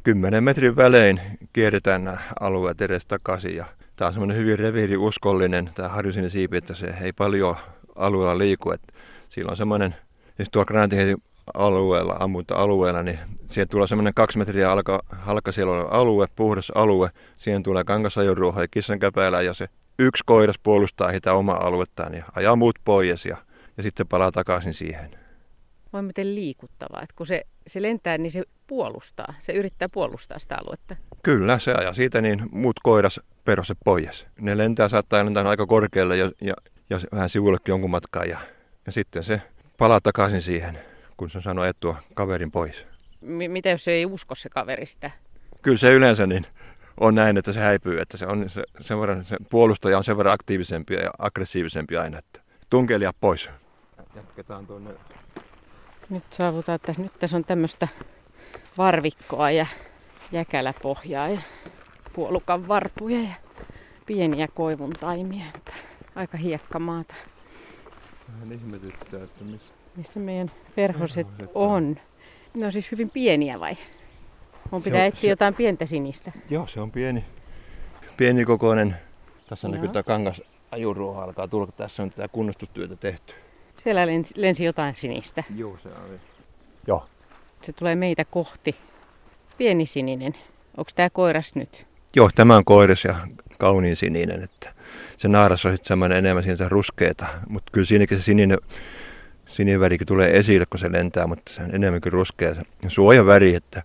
10 0.04 0.44
metrin 0.44 0.76
välein 0.76 1.22
kierretään 1.54 2.04
nämä 2.04 2.18
alueet 2.40 2.82
edes 2.82 3.06
takaisin 3.06 3.56
ja 3.56 3.66
tämä 3.96 4.08
on 4.08 4.14
semmoinen 4.14 4.38
hyvin 4.38 4.60
reviiriuskollinen 4.60 5.70
tämä 5.76 5.90
harjusin 5.90 6.30
siipi, 6.30 6.58
että 6.58 6.76
se 6.76 6.94
ei 7.02 7.14
paljon 7.14 7.56
alueella 7.96 8.38
liiku. 8.38 8.72
Että 8.72 8.94
sillä 9.30 9.50
on 9.50 9.58
semmoinen, 9.58 9.96
siis 10.38 10.50
tuolla 10.52 10.66
granatiheitin 10.66 11.24
alueella, 11.54 12.16
ammunta-alueella, 12.20 13.04
niin 13.04 13.20
siihen 13.50 13.68
tulee 13.68 13.88
semmoinen 13.88 14.14
kaksi 14.14 14.38
metriä 14.38 14.72
alka, 14.72 15.04
halkasielo 15.10 15.88
alue, 15.88 16.28
puhdas 16.36 16.72
alue. 16.76 17.10
Siihen 17.38 17.64
tulee 17.64 17.84
kangasajoruoho 17.84 18.62
ja 18.62 18.68
kissankäpäälä 18.68 19.42
ja 19.42 19.54
se 19.54 19.70
yksi 20.00 20.24
koiras 20.26 20.60
puolustaa 20.64 21.12
sitä 21.12 21.34
omaa 21.34 21.68
aluettaan 21.68 22.14
ja 22.14 22.24
ajaa 22.36 22.56
muut 22.56 22.76
pois 22.86 23.26
ja, 23.26 23.38
ja 23.78 23.84
sitten 23.84 24.06
se 24.06 24.10
palaa 24.10 24.32
takaisin 24.32 24.74
siihen. 24.74 25.20
Voi 25.94 26.02
miten 26.02 26.36
liikuttavaa, 26.36 27.02
että 27.02 27.16
kun 27.18 27.28
se 27.28 27.46
se 27.68 27.82
lentää, 27.82 28.18
niin 28.18 28.32
se 28.32 28.44
puolustaa. 28.68 29.34
Se 29.40 29.54
yrittää 29.54 29.90
puolustaa 29.90 30.40
sitä 30.40 30.58
aluetta. 30.58 30.96
Kyllä, 31.24 31.60
se 31.60 31.74
ajaa 31.74 31.94
siitä 31.94 32.22
niin 32.22 32.44
muut 32.52 32.80
koiras 32.84 33.20
perhoset 33.46 33.78
pois. 33.86 34.26
Ne 34.40 34.58
lentää, 34.58 34.90
saattaa 34.90 35.26
lentää 35.26 35.50
aika 35.50 35.66
korkealle 35.66 36.18
ja, 36.18 36.32
ja, 36.42 36.54
ja 36.90 37.00
vähän 37.12 37.30
sivullekin 37.30 37.72
jonkun 37.72 37.90
matkaa 37.90 38.26
ja, 38.26 38.40
ja 38.86 38.92
sitten 38.92 39.24
se 39.24 39.42
palaa 39.78 40.02
takaisin 40.02 40.42
siihen, 40.42 40.80
kun 41.18 41.30
se 41.30 41.42
sanoo 41.42 41.66
etua 41.66 41.98
kaverin 42.14 42.52
pois. 42.52 42.86
M- 43.22 43.52
mitä 43.52 43.70
jos 43.70 43.84
se 43.84 43.92
ei 43.92 44.06
usko 44.06 44.36
se 44.36 44.50
kaveri 44.50 44.86
sitä? 44.86 45.12
Kyllä 45.62 45.78
se 45.78 45.94
yleensä 45.94 46.28
niin 46.28 46.46
on 47.00 47.16
näin, 47.16 47.38
että 47.38 47.54
se 47.54 47.60
häipyy, 47.60 48.00
että 48.00 48.18
se, 48.18 48.26
on, 48.26 48.50
se, 48.50 48.64
sen 48.82 49.00
verran, 49.00 49.26
se 49.26 49.36
puolustaja 49.50 49.98
on 49.98 50.04
sen 50.04 50.18
verran 50.18 50.34
aktiivisempi 50.34 50.94
ja 50.94 51.12
aggressiivisempi 51.20 51.98
aina, 51.98 52.18
että 52.18 52.42
tunkelia 52.70 53.12
pois. 53.20 53.50
Jatketaan 54.16 54.68
tuonne. 54.68 54.92
Nyt 56.10 56.24
saavutaan, 56.30 56.76
että 56.76 56.94
nyt 56.98 57.20
tässä 57.20 57.38
on 57.38 57.46
tämmöistä 57.46 57.88
varvikkoa 58.78 59.52
ja 59.52 59.66
jäkäläpohjaa 60.32 61.30
ja 61.30 61.42
puolukan 62.14 62.68
varpuja 62.68 63.20
ja 63.22 63.34
pieniä 64.06 64.48
koivun 64.48 64.94
taimia. 65.00 65.46
Että 65.56 65.74
aika 66.16 66.38
hiekkamaata. 66.38 67.16
Vähän 68.34 68.52
ihmetyttää, 68.52 69.24
että 69.24 69.44
missä... 69.44 69.74
Missä 69.96 70.20
meidän 70.20 70.52
perhoset 70.76 71.28
on. 71.54 72.00
Ne 72.54 72.66
on 72.66 72.72
siis 72.72 72.92
hyvin 72.92 73.10
pieniä 73.10 73.60
vai? 73.60 73.78
On 74.72 74.84
pitää 74.84 75.02
on- 75.02 75.08
etsiä 75.08 75.22
se- 75.22 75.28
jotain 75.30 75.54
pientä 75.54 75.86
sinistä. 75.86 76.32
Joo, 76.50 76.68
se 76.68 76.82
on 76.82 76.92
pieni, 76.92 77.26
pieni 78.18 78.46
kokoinen. 78.46 78.96
Tässä 79.50 79.68
näkyy 79.68 79.88
tämä 79.88 80.04
kangas 80.04 80.42
ajuruoha 80.72 81.24
alkaa 81.24 81.48
tulla, 81.48 81.68
tässä 81.78 82.04
on 82.04 82.10
tätä 82.12 82.28
kunnostustyötä 82.28 82.96
tehty. 82.96 83.34
Siellä 83.76 84.08
lensi, 84.08 84.34
lensi 84.38 84.64
jotain 84.66 84.96
sinistä. 84.96 85.44
Joo, 85.56 85.78
se 85.84 85.90
oli. 85.90 86.20
Joo. 86.88 87.06
Se 87.62 87.74
tulee 87.74 87.96
meitä 87.96 88.26
kohti. 88.26 88.76
Pieni 89.58 89.86
sininen. 89.86 90.36
Onko 90.78 90.92
tämä 90.96 91.10
koiras 91.10 91.56
nyt? 91.56 91.88
Joo, 92.16 92.30
tämä 92.36 92.58
on 92.58 92.66
koiras 92.66 93.04
ja 93.04 93.16
kauniin 93.58 93.96
sininen, 93.96 94.44
että 94.44 94.74
se 95.18 95.28
naaras 95.28 95.66
on 95.66 95.72
sitten 95.72 95.88
semmoinen 95.88 96.18
enemmän 96.18 96.44
siinä 96.44 96.70
ruskeeta, 96.70 97.26
mutta 97.50 97.72
kyllä 97.72 97.86
siinäkin 97.86 98.18
se 98.18 98.24
sininen, 98.24 98.58
sininen 99.48 99.80
värikin 99.80 100.08
tulee 100.08 100.38
esille, 100.38 100.66
kun 100.66 100.80
se 100.80 100.92
lentää, 100.92 101.28
mutta 101.28 101.52
se 101.54 101.62
on 101.62 101.76
enemmänkin 101.76 102.12
ruskea 102.12 102.56
se 102.56 102.62
suojaväri, 102.88 103.56
että 103.56 103.84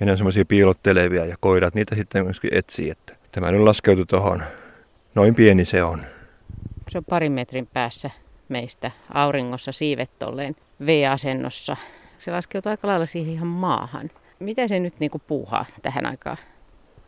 enää 0.00 0.16
semmoisia 0.16 0.44
piilottelevia 0.44 1.24
ja 1.24 1.36
koirat 1.40 1.74
niitä 1.74 1.94
sitten 1.94 2.24
myöskin 2.24 2.50
etsii, 2.54 2.90
että 2.90 3.16
tämä 3.32 3.52
nyt 3.52 3.60
laskeutui 3.60 4.06
tuohon, 4.06 4.42
noin 5.14 5.34
pieni 5.34 5.64
se 5.64 5.82
on. 5.82 6.06
Se 6.88 6.98
on 6.98 7.04
parin 7.04 7.32
metrin 7.32 7.66
päässä 7.66 8.10
meistä 8.48 8.90
auringossa 9.14 9.72
siivet 9.72 10.10
tolleen 10.18 10.56
V-asennossa. 10.86 11.76
Se 12.18 12.32
laskeutuu 12.32 12.70
aika 12.70 12.88
lailla 12.88 13.06
siihen 13.06 13.32
ihan 13.32 13.46
maahan. 13.46 14.10
Mitä 14.38 14.68
se 14.68 14.80
nyt 14.80 14.94
niinku 15.00 15.18
puuhaa 15.26 15.64
tähän 15.82 16.06
aikaan? 16.06 16.36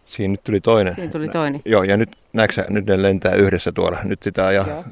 Siinä 0.07 0.33
nyt 0.33 0.45
tuli 0.45 0.61
toinen. 0.61 0.95
Siinä 0.95 1.13
tuli 1.13 1.29
toinen. 1.29 1.63
Joo, 1.65 1.83
ja 1.83 1.97
nyt 1.97 2.17
näetkö 2.33 2.55
sä, 2.55 2.65
nyt 2.69 2.87
ne 2.87 3.03
lentää 3.03 3.35
yhdessä 3.35 3.73
tuolla. 3.73 3.99
Nyt 4.05 4.23
sitä 4.23 4.53
Joo. 4.53 4.85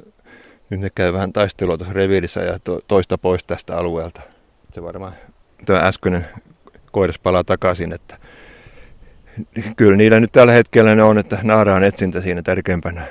nyt 0.71 0.81
ne 0.81 0.91
käy 0.95 1.12
vähän 1.12 1.33
taistelua 1.33 1.76
tuossa 1.76 1.95
reviirissä 1.95 2.41
ja 2.41 2.59
to, 2.59 2.81
toista 2.88 3.19
pois 3.19 3.45
tästä 3.45 3.76
alueelta. 3.76 4.21
Se 4.75 4.83
varmaan 4.83 5.12
tuo 5.67 5.76
äskeinen 5.76 6.26
koiras 6.93 7.19
palaa 7.19 7.45
takaisin, 7.45 7.93
että 7.93 8.19
kyllä 9.76 9.97
niillä 9.97 10.21
nyt 10.21 10.33
tällä 10.33 10.53
hetkellä 10.53 10.95
ne 10.95 11.03
on, 11.03 11.19
että 11.19 11.38
naaraan 11.43 11.85
etsintä 11.85 12.21
siinä 12.21 12.43
tärkeimpänä. 12.43 13.07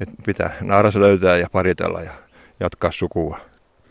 Että 0.00 0.14
pitää 0.26 0.56
naaras 0.60 0.96
löytää 0.96 1.36
ja 1.36 1.48
paritella 1.52 2.02
ja 2.02 2.12
jatkaa 2.60 2.92
sukua. 2.92 3.38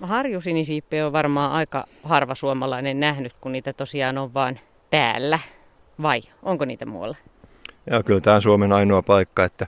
Harjusinisiippiä 0.01 1.05
on 1.05 1.13
varmaan 1.13 1.51
aika 1.51 1.85
harva 2.03 2.35
suomalainen 2.35 2.99
nähnyt, 2.99 3.33
kun 3.41 3.51
niitä 3.51 3.73
tosiaan 3.73 4.17
on 4.17 4.33
vain 4.33 4.59
täällä. 4.89 5.39
Vai 6.01 6.21
onko 6.43 6.65
niitä 6.65 6.85
muualla? 6.85 7.15
Ja 7.89 8.03
kyllä 8.03 8.21
tämä 8.21 8.35
on 8.35 8.41
Suomen 8.41 8.71
ainoa 8.71 9.01
paikka, 9.01 9.43
että 9.43 9.67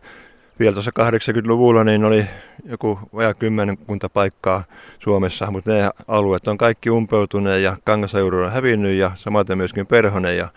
vielä 0.60 0.74
tuossa 0.74 0.92
80-luvulla 1.00 1.84
niin 1.84 2.06
oli 2.06 2.26
joku 2.66 3.00
vajaa 3.16 3.34
kymmenkunta 3.34 4.10
paikkaa 4.10 4.64
Suomessa, 5.00 5.52
mutta 5.52 5.72
ne 5.72 5.90
alueet 6.08 6.48
on 6.48 6.58
kaikki 6.58 6.90
umpeutuneet 6.90 7.62
ja 7.62 7.78
kangasauru 7.84 8.44
on 8.44 8.52
hävinnyt 8.52 8.98
ja 8.98 9.12
samaten 9.16 9.58
myöskin 9.58 9.88
perhonen 9.88 10.38
ja 10.38 10.48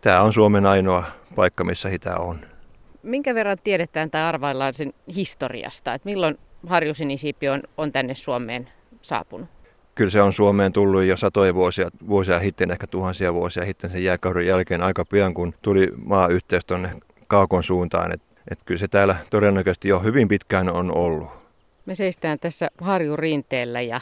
tämä 0.00 0.22
on 0.22 0.32
Suomen 0.32 0.66
ainoa 0.66 1.04
paikka, 1.36 1.64
missä 1.64 1.88
hitä 1.88 2.16
on. 2.16 2.40
Minkä 3.02 3.34
verran 3.34 3.58
tiedetään 3.64 4.10
tai 4.10 4.22
arvaillaan 4.22 4.74
sen 4.74 4.92
historiasta, 5.14 5.94
että 5.94 6.08
milloin 6.08 6.38
harjusinisiippi 6.66 7.48
on, 7.48 7.62
on 7.76 7.92
tänne 7.92 8.14
Suomeen 8.14 8.68
saapunut? 9.02 9.48
Kyllä 9.94 10.10
se 10.10 10.22
on 10.22 10.32
Suomeen 10.32 10.72
tullut 10.72 11.04
jo 11.04 11.16
satoja 11.16 11.54
vuosia, 11.54 11.88
vuosia 12.08 12.40
sitten, 12.40 12.70
ehkä 12.70 12.86
tuhansia 12.86 13.34
vuosia 13.34 13.66
sitten 13.66 13.90
sen 13.90 14.04
jääkauden 14.04 14.46
jälkeen 14.46 14.82
aika 14.82 15.04
pian, 15.04 15.34
kun 15.34 15.54
tuli 15.62 15.88
maayhteys 16.04 16.64
tuonne 16.64 16.90
Kaakon 17.26 17.62
suuntaan. 17.62 18.12
Et, 18.12 18.22
et 18.50 18.58
kyllä 18.64 18.78
se 18.78 18.88
täällä 18.88 19.16
todennäköisesti 19.30 19.88
jo 19.88 20.00
hyvin 20.00 20.28
pitkään 20.28 20.68
on 20.68 20.98
ollut. 20.98 21.28
Me 21.86 21.94
seistään 21.94 22.38
tässä 22.38 22.68
harjun 22.80 23.18
rinteellä 23.18 23.80
ja 23.80 24.00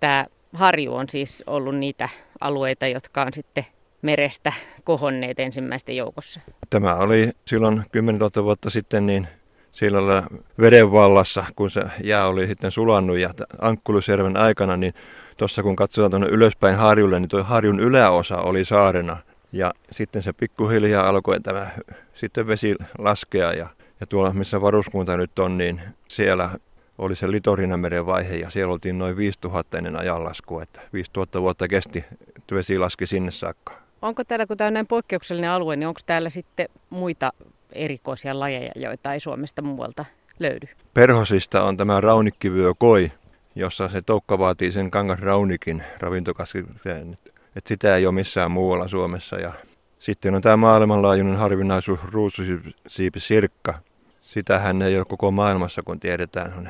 tämä 0.00 0.26
harju 0.52 0.94
on 0.94 1.08
siis 1.08 1.44
ollut 1.46 1.76
niitä 1.76 2.08
alueita, 2.40 2.86
jotka 2.86 3.22
on 3.22 3.32
sitten 3.32 3.66
merestä 4.02 4.52
kohonneet 4.84 5.40
ensimmäisten 5.40 5.96
joukossa. 5.96 6.40
Tämä 6.70 6.94
oli 6.94 7.30
silloin 7.46 7.82
10 7.92 8.18
000 8.18 8.44
vuotta 8.44 8.70
sitten 8.70 9.06
niin 9.06 9.28
sillä 9.72 10.06
lailla 10.06 10.26
veden 10.60 10.92
vallassa, 10.92 11.44
kun 11.56 11.70
se 11.70 11.82
jää 12.04 12.26
oli 12.26 12.46
sitten 12.46 12.72
sulannut 12.72 13.18
ja 13.18 13.30
Ankkulusjärven 13.60 14.36
aikana, 14.36 14.76
niin 14.76 14.94
tuossa 15.36 15.62
kun 15.62 15.76
katsotaan 15.76 16.10
tuonne 16.10 16.28
ylöspäin 16.28 16.76
harjulle, 16.76 17.20
niin 17.20 17.28
tuo 17.28 17.42
harjun 17.42 17.80
yläosa 17.80 18.38
oli 18.38 18.64
saarena. 18.64 19.16
Ja 19.52 19.72
sitten 19.90 20.22
se 20.22 20.32
pikkuhiljaa 20.32 21.08
alkoi 21.08 21.40
tämä 21.40 21.70
sitten 22.14 22.46
vesi 22.46 22.76
laskea 22.98 23.52
ja, 23.52 23.68
ja 24.00 24.06
tuolla 24.06 24.32
missä 24.32 24.60
varuskunta 24.60 25.16
nyt 25.16 25.38
on, 25.38 25.58
niin 25.58 25.80
siellä 26.08 26.50
oli 26.98 27.16
se 27.16 27.30
Litorinameren 27.30 28.06
vaihe 28.06 28.36
ja 28.36 28.50
siellä 28.50 28.72
oltiin 28.72 28.98
noin 28.98 29.16
5000 29.16 29.78
ennen 29.78 29.96
ajanlaskua, 29.96 30.62
että 30.62 30.80
5000 30.92 31.40
vuotta 31.40 31.68
kesti, 31.68 32.04
vesi 32.52 32.78
laski 32.78 33.06
sinne 33.06 33.30
saakka. 33.30 33.72
Onko 34.02 34.24
täällä, 34.24 34.46
kun 34.46 34.56
tämä 34.56 34.68
on 34.68 34.74
näin 34.74 34.86
poikkeuksellinen 34.86 35.50
alue, 35.50 35.76
niin 35.76 35.88
onko 35.88 36.00
täällä 36.06 36.30
sitten 36.30 36.68
muita 36.90 37.32
erikoisia 37.74 38.40
lajeja, 38.40 38.72
joita 38.76 39.12
ei 39.12 39.20
Suomesta 39.20 39.62
muualta 39.62 40.04
löydy? 40.38 40.66
Perhosista 40.94 41.64
on 41.64 41.76
tämä 41.76 42.00
raunikkivyö 42.00 42.72
koi, 42.78 43.12
jossa 43.54 43.88
se 43.88 44.02
toukka 44.02 44.38
vaatii 44.38 44.72
sen 44.72 44.90
kangasraunikin 44.90 45.84
ravintokasvikseen. 46.00 47.18
Et 47.56 47.66
sitä 47.66 47.96
ei 47.96 48.06
ole 48.06 48.14
missään 48.14 48.50
muualla 48.50 48.88
Suomessa. 48.88 49.36
Ja 49.36 49.52
sitten 49.98 50.34
on 50.34 50.42
tämä 50.42 50.56
maailmanlaajuinen 50.56 51.36
harvinaisuus 51.36 52.00
ruususiipi 52.04 53.20
sirkka. 53.20 53.74
Sitähän 54.22 54.82
ei 54.82 54.96
ole 54.96 55.04
koko 55.04 55.30
maailmassa, 55.30 55.82
kun 55.82 56.00
tiedetään, 56.00 56.54
on 56.58 56.68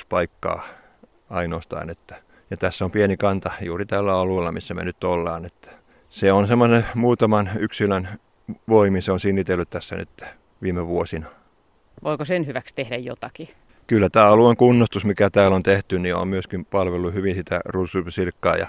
5-6 0.00 0.04
paikkaa 0.08 0.68
ainoastaan. 1.30 1.90
Että, 1.90 2.22
ja 2.50 2.56
tässä 2.56 2.84
on 2.84 2.90
pieni 2.90 3.16
kanta 3.16 3.50
juuri 3.60 3.86
tällä 3.86 4.14
alueella, 4.14 4.52
missä 4.52 4.74
me 4.74 4.84
nyt 4.84 5.04
ollaan. 5.04 5.44
Että 5.44 5.70
se 6.10 6.32
on 6.32 6.46
semmoinen 6.46 6.86
muutaman 6.94 7.50
yksilön 7.58 8.08
voimi, 8.68 9.02
se 9.02 9.12
on 9.12 9.20
sinitellyt 9.20 9.70
tässä 9.70 9.96
nyt 9.96 10.24
viime 10.62 10.86
vuosina. 10.86 11.26
Voiko 12.04 12.24
sen 12.24 12.46
hyväksi 12.46 12.74
tehdä 12.74 12.96
jotakin? 12.96 13.48
Kyllä 13.86 14.08
tämä 14.10 14.26
alueen 14.26 14.56
kunnostus, 14.56 15.04
mikä 15.04 15.30
täällä 15.30 15.54
on 15.54 15.62
tehty, 15.62 15.98
niin 15.98 16.14
on 16.14 16.28
myöskin 16.28 16.64
palvellut 16.64 17.14
hyvin 17.14 17.34
sitä 17.34 17.60
ruususirkkaa 17.64 18.56
ja 18.56 18.66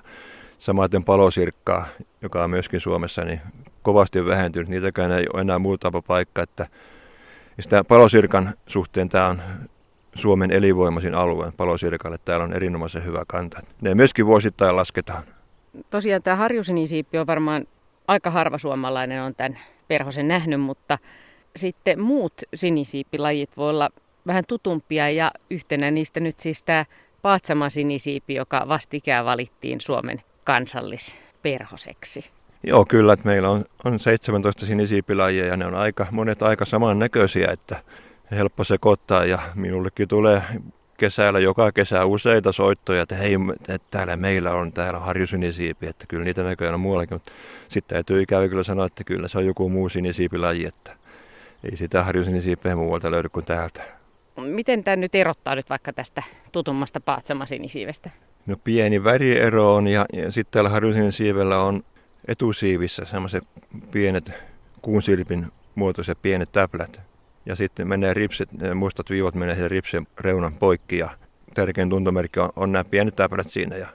samaten 0.60 1.04
palosirkkaa, 1.04 1.88
joka 2.22 2.44
on 2.44 2.50
myöskin 2.50 2.82
Suomessa 2.82 3.24
niin 3.24 3.42
kovasti 3.82 4.26
vähentynyt. 4.26 4.70
Niitäkään 4.70 5.12
ei 5.12 5.26
ole 5.34 5.42
enää 5.42 5.60
muutama 5.60 6.02
paikka, 6.02 6.44
että 6.44 6.68
ja 7.58 7.64
sitä 7.64 7.84
palosirkan 7.84 8.54
suhteen 8.68 9.10
tämä 9.10 9.28
on 9.28 9.42
Suomen 10.16 10.52
elinvoimaisin 10.52 11.16
alue 11.16 11.52
palosirkalle. 11.58 12.18
Täällä 12.26 12.44
on 12.44 12.54
erinomaisen 12.54 13.06
hyvä 13.06 13.24
kanta. 13.28 13.60
Ne 13.82 13.96
myöskin 13.96 14.26
vuosittain 14.26 14.76
lasketaan. 14.76 15.24
Tosiaan 15.90 16.24
tämä 16.24 16.36
harjusinisiippi 16.36 17.18
on 17.18 17.28
varmaan 17.28 17.66
aika 18.10 18.32
harva 18.32 18.58
suomalainen 18.58 19.22
on 19.22 19.36
tämän 19.36 19.60
perhosen 19.88 20.28
nähnyt, 20.28 20.62
mutta 20.62 20.98
sitten 21.56 22.02
muut 22.02 22.34
sinisiippilajit 22.56 23.58
voi 23.58 23.70
olla 23.70 23.90
vähän 24.28 24.44
tutumpia 24.48 25.10
ja 25.10 25.32
yhtenä 25.50 25.92
niistä 25.92 26.20
nyt 26.20 26.40
siis 26.40 26.64
tämä 26.64 26.86
Paatsama 27.22 27.70
sinisiipi, 27.70 28.36
joka 28.36 28.66
vastikään 28.68 29.26
valittiin 29.26 29.82
Suomen 29.82 30.22
kansallisperhoseksi. 30.44 32.26
Joo, 32.64 32.86
kyllä, 32.86 33.14
että 33.14 33.26
meillä 33.26 33.50
on, 33.50 33.66
on 33.84 34.00
17 34.00 34.66
sinisiipilajia 34.66 35.46
ja 35.46 35.58
ne 35.58 35.66
on 35.66 35.76
aika, 35.76 36.08
monet 36.12 36.42
aika 36.42 36.66
samannäköisiä, 36.66 37.48
että 37.52 37.84
helppo 38.32 38.64
sekoittaa 38.64 39.26
ja 39.26 39.40
minullekin 39.56 40.08
tulee 40.08 40.42
kesällä 41.00 41.40
joka 41.40 41.72
kesä 41.72 42.06
useita 42.06 42.52
soittoja, 42.52 43.02
että 43.02 43.16
hei, 43.16 43.34
että 43.60 43.88
täällä 43.92 44.16
meillä 44.16 44.52
on 44.52 44.72
täällä 44.72 45.00
harjusinisiipi, 45.00 45.88
että 45.88 46.06
kyllä 46.08 46.24
niitä 46.24 46.44
näköjään 46.44 46.74
on 46.74 46.80
muuallakin, 46.80 47.16
mutta 47.16 47.32
sitten 47.68 47.96
täytyy 47.96 48.22
ikävä 48.22 48.48
kyllä 48.48 48.64
sanoa, 48.64 48.86
että 48.86 49.04
kyllä 49.04 49.28
se 49.28 49.38
on 49.38 49.46
joku 49.46 49.70
muu 49.70 49.90
sinisiipilaji, 49.90 50.66
että 50.66 50.96
ei 51.64 51.78
sitä 51.78 52.04
harjusinisiipeä 52.04 52.76
muualta 52.76 53.12
löydy 53.12 53.30
kuin 53.30 53.46
täältä. 53.46 53.84
Miten 54.38 54.84
tämä 54.84 54.96
nyt 54.96 55.16
erottaa 55.16 55.56
nyt 55.56 55.70
vaikka 55.70 55.94
tästä 55.94 56.24
tutummasta 56.52 57.00
Paatsama 57.00 57.46
sinisiivestä? 57.46 58.10
no 58.46 58.58
pieni 58.64 59.04
väriero 59.04 59.76
on 59.76 59.88
ja, 59.88 60.06
ja 60.14 60.32
sitten 60.32 60.52
täällä 60.52 60.70
harjusin 60.70 61.12
siivellä 61.12 61.64
on 61.64 61.84
etusiivissä 62.28 63.06
semmoiset 63.06 63.44
pienet 63.92 64.32
kuunsilpin 64.82 65.48
muotoiset 65.76 66.18
pienet 66.22 66.52
täplät. 66.52 67.09
Ja 67.46 67.56
sitten 67.56 67.88
menee 67.88 68.14
ripset, 68.14 68.50
mustat 68.76 69.10
viivat 69.10 69.36
menee 69.36 69.56
sen 69.56 69.72
ripsen 69.72 70.08
reunan 70.20 70.54
poikki 70.54 70.98
ja 70.98 71.10
tärkein 71.54 71.90
tuntomerkki 71.90 72.40
on, 72.40 72.50
on 72.56 72.72
nämä 72.72 72.84
pienet 72.84 73.16
täplät 73.16 73.50
siinä. 73.50 73.76
Ja 73.76 73.88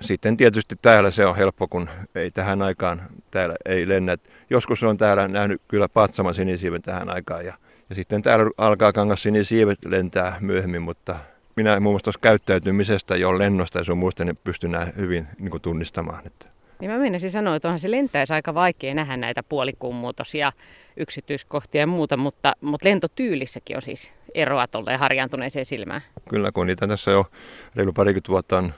sitten 0.00 0.36
tietysti 0.36 0.76
täällä 0.82 1.10
se 1.10 1.26
on 1.26 1.36
helppo, 1.36 1.68
kun 1.68 1.88
ei 2.14 2.30
tähän 2.30 2.62
aikaan 2.62 3.02
täällä 3.30 3.54
ei 3.64 3.88
lennä. 3.88 4.16
Joskus 4.50 4.82
on 4.82 4.96
täällä 4.96 5.28
nähnyt 5.28 5.62
kyllä 5.68 5.88
patsama 5.88 6.32
sinisiiven 6.32 6.82
tähän 6.82 7.10
aikaan 7.10 7.46
ja, 7.46 7.54
ja 7.90 7.96
sitten 7.96 8.22
täällä 8.22 8.50
alkaa 8.58 8.92
kangas 8.92 9.22
sinisiivet 9.22 9.78
lentää 9.84 10.36
myöhemmin, 10.40 10.82
mutta 10.82 11.16
minä 11.56 11.80
muun 11.80 11.92
muassa 11.92 12.20
käyttäytymisestä 12.20 13.16
jo 13.16 13.38
lennosta 13.38 13.78
ja 13.78 13.84
sun 13.84 13.98
muista 13.98 14.24
niin 14.24 14.38
pystyn 14.44 14.76
hyvin 14.96 15.26
niin 15.38 15.60
tunnistamaan. 15.62 16.26
Että. 16.26 16.55
Niin 16.80 16.90
mä 16.90 16.98
menisin 16.98 17.30
sanoa, 17.30 17.56
että 17.56 17.68
onhan 17.68 17.80
se 17.80 17.90
lentäisi 17.90 18.32
aika 18.32 18.54
vaikea 18.54 18.94
nähdä 18.94 19.16
näitä 19.16 19.42
puolikummuutosia 19.42 20.52
yksityiskohtia 20.96 21.80
ja 21.80 21.86
muuta, 21.86 22.16
mutta, 22.16 22.52
mutta 22.60 22.88
lentotyylissäkin 22.88 23.76
on 23.76 23.82
siis 23.82 24.12
eroa 24.34 24.66
tolleen 24.66 24.98
harjaantuneeseen 24.98 25.66
silmään. 25.66 26.02
Kyllä, 26.30 26.52
kun 26.52 26.66
niitä 26.66 26.86
tässä 26.86 27.10
jo 27.10 27.26
reilu 27.74 27.92
parikymmentä 27.92 28.28
vuotta 28.28 28.58
on 28.58 28.74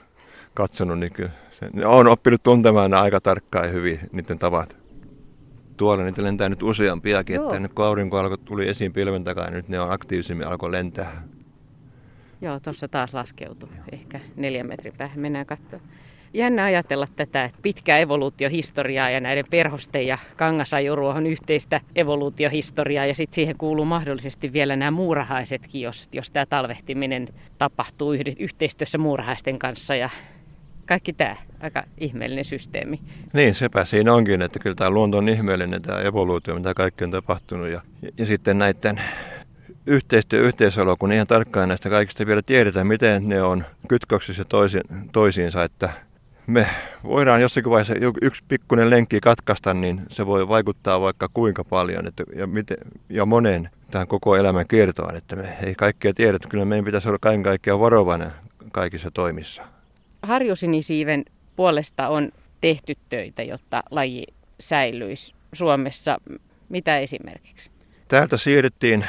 katsonut, 0.53 0.99
niin 0.99 1.13
kyllä 1.13 1.31
se, 1.51 1.69
on 1.85 2.07
oppinut 2.07 2.43
tuntemaan 2.43 2.93
aika 2.93 3.21
tarkkaan 3.21 3.65
ja 3.65 3.71
hyvin 3.71 3.99
niiden 4.11 4.39
tavat. 4.39 4.75
Tuolla 5.77 6.03
niitä 6.03 6.23
lentää 6.23 6.49
nyt 6.49 6.63
useampiakin, 6.63 7.35
Joo. 7.35 7.45
että 7.45 7.59
nyt 7.59 7.73
kun 7.73 7.85
aurinko 7.85 8.17
alkoi, 8.17 8.37
tuli 8.37 8.69
esiin 8.69 8.93
pilven 8.93 9.23
takaa, 9.23 9.45
niin 9.45 9.53
nyt 9.53 9.67
ne 9.69 9.79
on 9.79 9.91
aktiivisemmin 9.91 10.47
alkoi 10.47 10.71
lentää. 10.71 11.23
Joo, 12.41 12.59
tuossa 12.59 12.87
taas 12.87 13.13
laskeutui. 13.13 13.69
Ehkä 13.91 14.19
neljän 14.35 14.67
metrin 14.67 14.93
päähän 14.97 15.19
mennään 15.19 15.45
katsoa. 15.45 15.79
Jännä 16.33 16.63
ajatella 16.63 17.07
tätä, 17.15 17.45
että 17.45 17.59
pitkä 17.61 17.97
evoluutiohistoriaa 17.97 19.09
ja 19.09 19.19
näiden 19.19 19.45
perhosten 19.49 20.07
ja 20.07 20.17
kangasajuruohon 20.35 21.27
yhteistä 21.27 21.81
evoluutiohistoriaa 21.95 23.05
ja 23.05 23.15
sitten 23.15 23.35
siihen 23.35 23.57
kuuluu 23.57 23.85
mahdollisesti 23.85 24.53
vielä 24.53 24.75
nämä 24.75 24.91
muurahaisetkin, 24.91 25.81
jos, 25.81 26.09
jos 26.13 26.31
tämä 26.31 26.45
talvehtiminen 26.45 27.27
tapahtuu 27.57 28.13
yhteistyössä 28.39 28.97
muurahaisten 28.97 29.59
kanssa 29.59 29.95
ja 29.95 30.09
kaikki 30.85 31.13
tämä, 31.13 31.35
aika 31.59 31.83
ihmeellinen 31.97 32.45
systeemi. 32.45 32.99
Niin, 33.33 33.55
sepä 33.55 33.85
siinä 33.85 34.13
onkin, 34.13 34.41
että 34.41 34.59
kyllä 34.59 34.75
tämä 34.75 34.89
luonto 34.89 35.17
on 35.17 35.29
ihmeellinen, 35.29 35.81
tämä 35.81 36.01
evoluutio, 36.01 36.55
mitä 36.55 36.73
kaikki 36.73 37.03
on 37.03 37.11
tapahtunut. 37.11 37.67
Ja, 37.67 37.81
ja, 38.01 38.09
ja 38.17 38.25
sitten 38.25 38.59
näiden 38.59 39.01
yhteistyö, 39.85 40.41
yhteisolo, 40.41 40.95
kun 40.97 41.11
ihan 41.11 41.27
tarkkaan 41.27 41.69
näistä 41.69 41.89
kaikista 41.89 42.25
vielä 42.25 42.41
tiedetään, 42.45 42.87
miten 42.87 43.29
ne 43.29 43.41
on 43.41 43.65
kytköksissä 43.87 44.45
toisi, 44.45 44.79
toisiinsa, 45.11 45.63
että 45.63 45.89
me 46.49 46.67
voidaan 47.03 47.41
jossakin 47.41 47.71
vaiheessa 47.71 47.93
yksi 48.21 48.43
pikkuinen 48.47 48.89
lenkki 48.89 49.19
katkaista, 49.19 49.73
niin 49.73 50.01
se 50.09 50.25
voi 50.25 50.47
vaikuttaa 50.47 51.01
vaikka 51.01 51.29
kuinka 51.33 51.63
paljon 51.63 52.07
että, 52.07 52.23
ja, 52.35 52.47
miten, 52.47 52.77
ja 53.09 53.25
monen 53.25 53.69
tähän 53.91 54.07
koko 54.07 54.35
elämän 54.35 54.67
kiertoon, 54.67 55.15
että 55.15 55.35
me 55.35 55.57
ei 55.63 55.75
kaikkea 55.75 56.13
tiedä, 56.13 56.35
että 56.35 56.47
kyllä 56.47 56.65
meidän 56.65 56.85
pitäisi 56.85 57.07
olla 57.07 57.17
kaiken 57.21 57.43
kaikkiaan 57.43 57.79
varovainen 57.79 58.31
kaikissa 58.71 59.11
toimissa. 59.11 59.61
Harjusinisiiven 60.23 61.25
puolesta 61.55 62.07
on 62.07 62.31
tehty 62.61 62.95
töitä, 63.09 63.43
jotta 63.43 63.83
laji 63.91 64.27
säilyisi 64.59 65.33
Suomessa. 65.53 66.17
Mitä 66.69 66.99
esimerkiksi? 66.99 67.71
Täältä 68.07 68.37
siirrettiin 68.37 69.01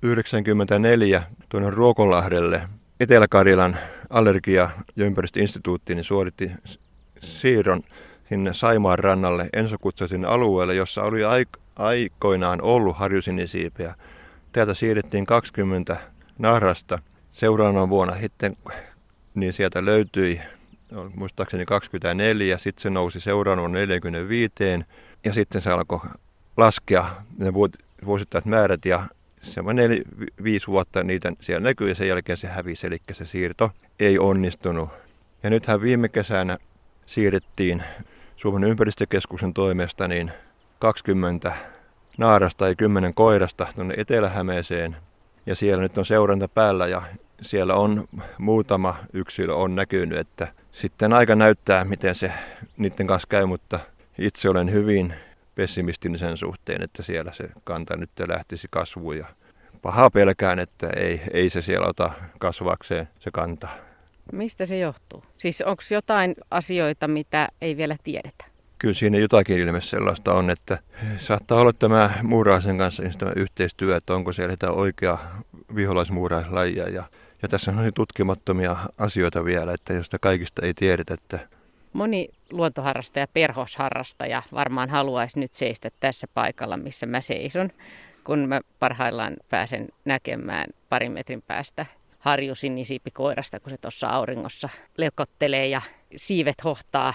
1994 0.00 1.22
tuonne 1.48 1.70
Ruokonlahdelle 1.70 2.62
Etelä-Karjalan 3.00 3.76
allergia- 4.10 4.70
ja 4.96 5.04
ympäristöinstituuttiin 5.04 5.96
niin 5.96 6.04
suoritti 6.04 6.50
siirron 7.26 7.82
sinne 8.28 8.54
Saimaan 8.54 8.98
rannalle 8.98 9.48
Ensokutsasin 9.52 10.24
alueelle, 10.24 10.74
jossa 10.74 11.02
oli 11.02 11.20
aikoinaan 11.76 12.62
ollut 12.62 12.96
harjusinisiipeä. 12.96 13.94
Täältä 14.52 14.74
siirrettiin 14.74 15.26
20 15.26 15.96
nahrasta. 16.38 16.98
Seuraavana 17.32 17.88
vuonna 17.88 18.18
sitten 18.20 18.56
niin 19.34 19.52
sieltä 19.52 19.84
löytyi 19.84 20.40
muistaakseni 21.14 21.64
24, 21.64 22.58
sitten 22.58 22.82
se 22.82 22.90
nousi 22.90 23.20
seuraavana 23.20 23.68
45 23.68 24.52
ja 25.24 25.32
sitten 25.32 25.62
se 25.62 25.70
alkoi 25.70 26.00
laskea 26.56 27.10
ne 27.38 27.52
vuosittaiset 28.04 28.46
määrät 28.46 28.84
ja 28.84 29.06
semmoinen 29.42 30.02
viisi 30.44 30.66
vuotta 30.66 31.02
niitä 31.02 31.32
siellä 31.40 31.68
näkyy 31.68 31.88
ja 31.88 31.94
sen 31.94 32.08
jälkeen 32.08 32.38
se 32.38 32.46
hävisi, 32.46 32.86
eli 32.86 32.98
se 33.12 33.26
siirto 33.26 33.70
ei 34.00 34.18
onnistunut. 34.18 34.88
Ja 35.42 35.50
nythän 35.50 35.80
viime 35.80 36.08
kesänä 36.08 36.58
siirrettiin 37.06 37.82
Suomen 38.36 38.64
ympäristökeskuksen 38.64 39.54
toimesta 39.54 40.08
niin 40.08 40.32
20 40.78 41.52
naarasta 42.18 42.68
ja 42.68 42.74
10 42.74 43.14
koirasta 43.14 43.66
tuonne 43.74 43.94
Etelä-Hämeeseen. 43.96 44.96
Ja 45.46 45.56
siellä 45.56 45.82
nyt 45.82 45.98
on 45.98 46.06
seuranta 46.06 46.48
päällä 46.48 46.86
ja 46.86 47.02
siellä 47.42 47.74
on 47.74 48.08
muutama 48.38 48.96
yksilö 49.12 49.54
on 49.54 49.74
näkynyt, 49.74 50.18
että 50.18 50.48
sitten 50.72 51.12
aika 51.12 51.34
näyttää, 51.34 51.84
miten 51.84 52.14
se 52.14 52.32
niiden 52.76 53.06
kanssa 53.06 53.28
käy, 53.28 53.46
mutta 53.46 53.80
itse 54.18 54.48
olen 54.48 54.72
hyvin 54.72 55.14
pessimistinen 55.54 56.18
sen 56.18 56.36
suhteen, 56.36 56.82
että 56.82 57.02
siellä 57.02 57.32
se 57.32 57.48
kanta 57.64 57.96
nyt 57.96 58.10
lähtisi 58.28 58.68
kasvuun 58.70 59.18
ja 59.18 59.26
pahaa 59.82 60.10
pelkään, 60.10 60.58
että 60.58 60.90
ei, 60.96 61.22
ei 61.32 61.50
se 61.50 61.62
siellä 61.62 61.86
ota 61.86 62.12
kasvakseen 62.38 63.08
se 63.18 63.30
kanta. 63.30 63.68
Mistä 64.32 64.66
se 64.66 64.78
johtuu? 64.78 65.24
Siis 65.38 65.62
onko 65.62 65.82
jotain 65.90 66.34
asioita, 66.50 67.08
mitä 67.08 67.48
ei 67.60 67.76
vielä 67.76 67.96
tiedetä? 68.04 68.44
Kyllä 68.78 68.94
siinä 68.94 69.18
jotakin 69.18 69.58
ilmeisesti 69.58 69.90
sellaista 69.90 70.34
on, 70.34 70.50
että 70.50 70.78
saattaa 71.18 71.60
olla 71.60 71.72
tämä 71.72 72.10
muuraisen 72.22 72.78
kanssa 72.78 73.02
tämä 73.18 73.32
yhteistyö, 73.36 73.96
että 73.96 74.14
onko 74.14 74.32
siellä 74.32 74.56
tämä 74.56 74.72
oikea 74.72 75.18
viholaismuuraislajia. 75.74 76.88
Ja, 76.88 77.04
ja 77.42 77.48
tässä 77.48 77.70
on 77.70 77.92
tutkimattomia 77.94 78.76
asioita 78.98 79.44
vielä, 79.44 79.72
että 79.72 79.92
josta 79.92 80.18
kaikista 80.18 80.66
ei 80.66 80.74
tiedetä. 80.74 81.14
Että... 81.14 81.38
Moni 81.92 82.28
luontoharrastaja, 82.50 83.26
perhosharrastaja 83.32 84.42
varmaan 84.52 84.90
haluaisi 84.90 85.40
nyt 85.40 85.52
seistä 85.52 85.90
tässä 86.00 86.26
paikalla, 86.34 86.76
missä 86.76 87.06
mä 87.06 87.20
seison, 87.20 87.70
kun 88.24 88.38
mä 88.38 88.60
parhaillaan 88.78 89.36
pääsen 89.50 89.88
näkemään 90.04 90.66
parin 90.88 91.12
metrin 91.12 91.42
päästä 91.42 91.86
harjusinisiipikoirasta, 92.18 93.60
kun 93.60 93.70
se 93.70 93.78
tuossa 93.78 94.08
auringossa 94.08 94.68
leukottelee 94.96 95.68
ja 95.68 95.82
siivet 96.16 96.64
hohtaa 96.64 97.14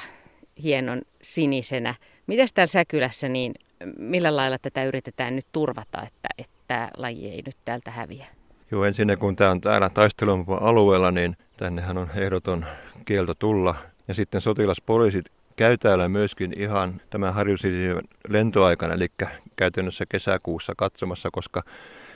hienon 0.64 1.02
sinisenä. 1.22 1.96
Mitäs 2.28 2.54
täällä 2.54 2.68
Säkylässä, 2.68 3.30
niin 3.30 3.54
millä 3.98 4.36
lailla 4.36 4.58
tätä 4.58 4.84
yritetään 4.84 5.36
nyt 5.36 5.46
turvata, 5.52 6.02
että, 6.02 6.30
että 6.38 6.90
laji 6.98 7.30
ei 7.30 7.42
nyt 7.46 7.58
täältä 7.66 7.92
häviä? 7.92 8.26
Joo, 8.72 8.86
ensin 8.86 9.18
kun 9.20 9.36
tämä 9.36 9.52
on 9.52 9.62
täällä 9.62 9.90
taistelun 9.90 10.46
alueella, 10.62 11.12
niin 11.12 11.38
tännehän 11.58 11.98
on 11.98 12.10
ehdoton 12.16 12.66
kielto 13.06 13.34
tulla. 13.34 13.76
Ja 14.08 14.14
sitten 14.14 14.42
sotilaspoliisit 14.42 15.26
käy 15.56 15.78
täällä 15.78 16.10
myöskin 16.10 16.54
ihan 16.58 17.02
tämän 17.10 17.34
harjusinisiiven 17.34 18.04
lentoaikana, 18.30 18.94
eli 18.94 19.08
käytännössä 19.56 20.06
kesäkuussa 20.10 20.74
katsomassa, 20.78 21.30
koska 21.32 21.64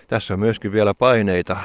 tässä 0.08 0.34
on 0.34 0.39
myöskin 0.39 0.72
vielä 0.72 0.94
paineita, 0.94 1.58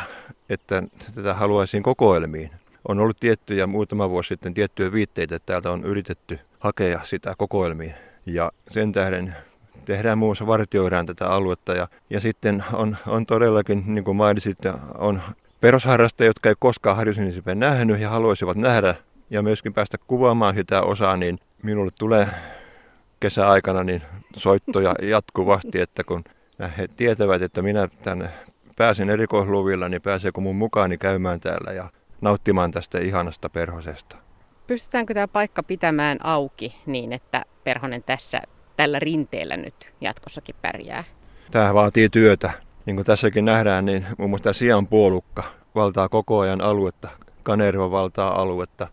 että 0.48 0.83
tätä 1.14 1.35
haluaisin 1.35 1.83
kokoelmiin. 1.83 2.50
On 2.88 2.98
ollut 2.98 3.20
tiettyjä, 3.20 3.66
muutama 3.66 4.11
vuosi 4.11 4.29
sitten 4.29 4.55
tiettyjä 4.55 4.92
viitteitä, 4.92 5.37
että 5.37 5.46
täältä 5.46 5.70
on 5.70 5.85
yritetty 5.85 6.38
hakea 6.59 7.00
sitä 7.05 7.35
kokoelmiin. 7.38 7.94
Ja 8.26 8.50
sen 8.70 8.92
tähden 8.92 9.37
tehdään 9.85 10.18
muun 10.18 10.29
muassa 10.29 10.46
vartioidaan 10.46 11.07
tätä 11.07 11.26
aluetta. 11.26 11.72
Ja, 11.72 11.88
ja 12.11 12.20
sitten 12.20 12.64
on, 12.72 12.96
on 13.07 13.26
todellakin, 13.26 13.83
niin 13.87 14.05
kuin 14.05 14.16
mainitsit, 14.16 14.59
on 14.98 15.22
perusharrastajia, 15.61 16.29
jotka 16.29 16.48
ei 16.48 16.55
koskaan 16.59 16.96
harjusinisipen 16.96 17.59
nähnyt 17.61 18.00
ja 18.00 18.11
haluaisivat 18.11 18.57
nähdä 18.57 18.94
ja 19.31 19.42
myöskin 19.42 19.74
päästä 19.74 19.98
kuvaamaan 20.07 20.55
sitä 20.55 20.83
osaa, 20.83 21.16
niin 21.16 21.38
minulle 21.62 21.90
tulee 21.98 22.29
kesäaikana 23.20 23.85
niin 23.85 24.03
soittoja 24.37 24.94
jatkuvasti, 25.03 25.81
että 25.81 26.05
kun 26.05 26.24
he 26.68 26.88
tietävät, 26.96 27.42
että 27.42 27.62
minä 27.62 27.88
tänne 28.03 28.31
pääsen 28.77 29.11
erikoisluvilla, 29.11 29.88
niin 29.88 30.03
pääseekö 30.03 30.40
mun 30.40 30.57
mukaani 30.57 30.99
käymään 30.99 31.40
täällä 31.40 31.73
ja 31.73 31.90
nauttimaan 32.20 32.70
tästä 32.70 32.99
ihanasta 32.99 33.49
perhosesta. 33.49 34.16
Pystytäänkö 34.66 35.14
tämä 35.14 35.29
paikka 35.29 35.62
pitämään 35.62 36.18
auki 36.23 36.77
niin, 36.87 37.12
että 37.12 37.44
perhonen 37.64 38.03
tässä 38.03 38.42
tällä 38.77 38.99
rinteellä 38.99 39.57
nyt 39.57 39.92
jatkossakin 40.01 40.55
pärjää? 40.62 41.05
Tämä 41.51 41.75
vaatii 41.75 42.09
työtä. 42.09 42.53
Niin 42.87 42.96
kuin 42.96 43.07
tässäkin 43.07 43.44
nähdään, 43.44 43.85
niin 43.85 44.07
muun 44.18 44.31
muassa 44.31 44.53
sian 44.53 44.87
puolukka 44.87 45.44
valtaa 45.75 46.09
koko 46.09 46.38
ajan 46.38 46.61
aluetta. 46.61 47.09
Kanerva 47.42 47.90
valtaa 47.90 48.40
aluetta. 48.40 48.88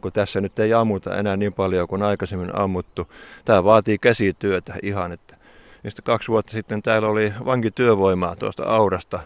Kun 0.00 0.12
tässä 0.12 0.40
nyt 0.40 0.58
ei 0.58 0.72
ammuta 0.72 1.16
enää 1.16 1.36
niin 1.36 1.52
paljon 1.52 1.88
kuin 1.88 2.02
aikaisemmin 2.02 2.58
ammuttu. 2.58 3.12
Tämä 3.44 3.64
vaatii 3.64 3.98
käsityötä 3.98 4.74
ihan, 4.82 5.12
että 5.12 5.36
Niistä 5.82 6.02
kaksi 6.02 6.28
vuotta 6.28 6.52
sitten 6.52 6.82
täällä 6.82 7.08
oli 7.08 7.32
vankityövoimaa 7.44 8.36
tuosta 8.36 8.64
Aurasta 8.64 9.20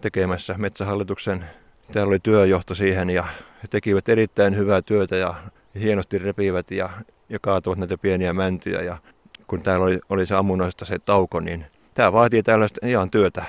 tekemässä 0.00 0.54
metsähallituksen. 0.58 1.44
Täällä 1.92 2.08
oli 2.08 2.18
työjohto 2.18 2.74
siihen 2.74 3.10
ja 3.10 3.22
he 3.62 3.68
tekivät 3.70 4.08
erittäin 4.08 4.56
hyvää 4.56 4.82
työtä 4.82 5.16
ja 5.16 5.34
hienosti 5.80 6.18
repivät 6.18 6.70
ja, 6.70 6.90
ja 7.28 7.38
kaatuvat 7.42 7.78
näitä 7.78 7.98
pieniä 7.98 8.32
mäntyjä. 8.32 8.82
Ja 8.82 8.98
kun 9.46 9.62
täällä 9.62 9.84
oli, 9.84 9.98
oli 10.08 10.26
se 10.26 10.34
ammunoista 10.34 10.84
se 10.84 10.98
tauko, 10.98 11.40
niin 11.40 11.66
tämä 11.94 12.12
vaatii 12.12 12.42
tällaista 12.42 12.86
ihan 12.86 13.10
työtä. 13.10 13.44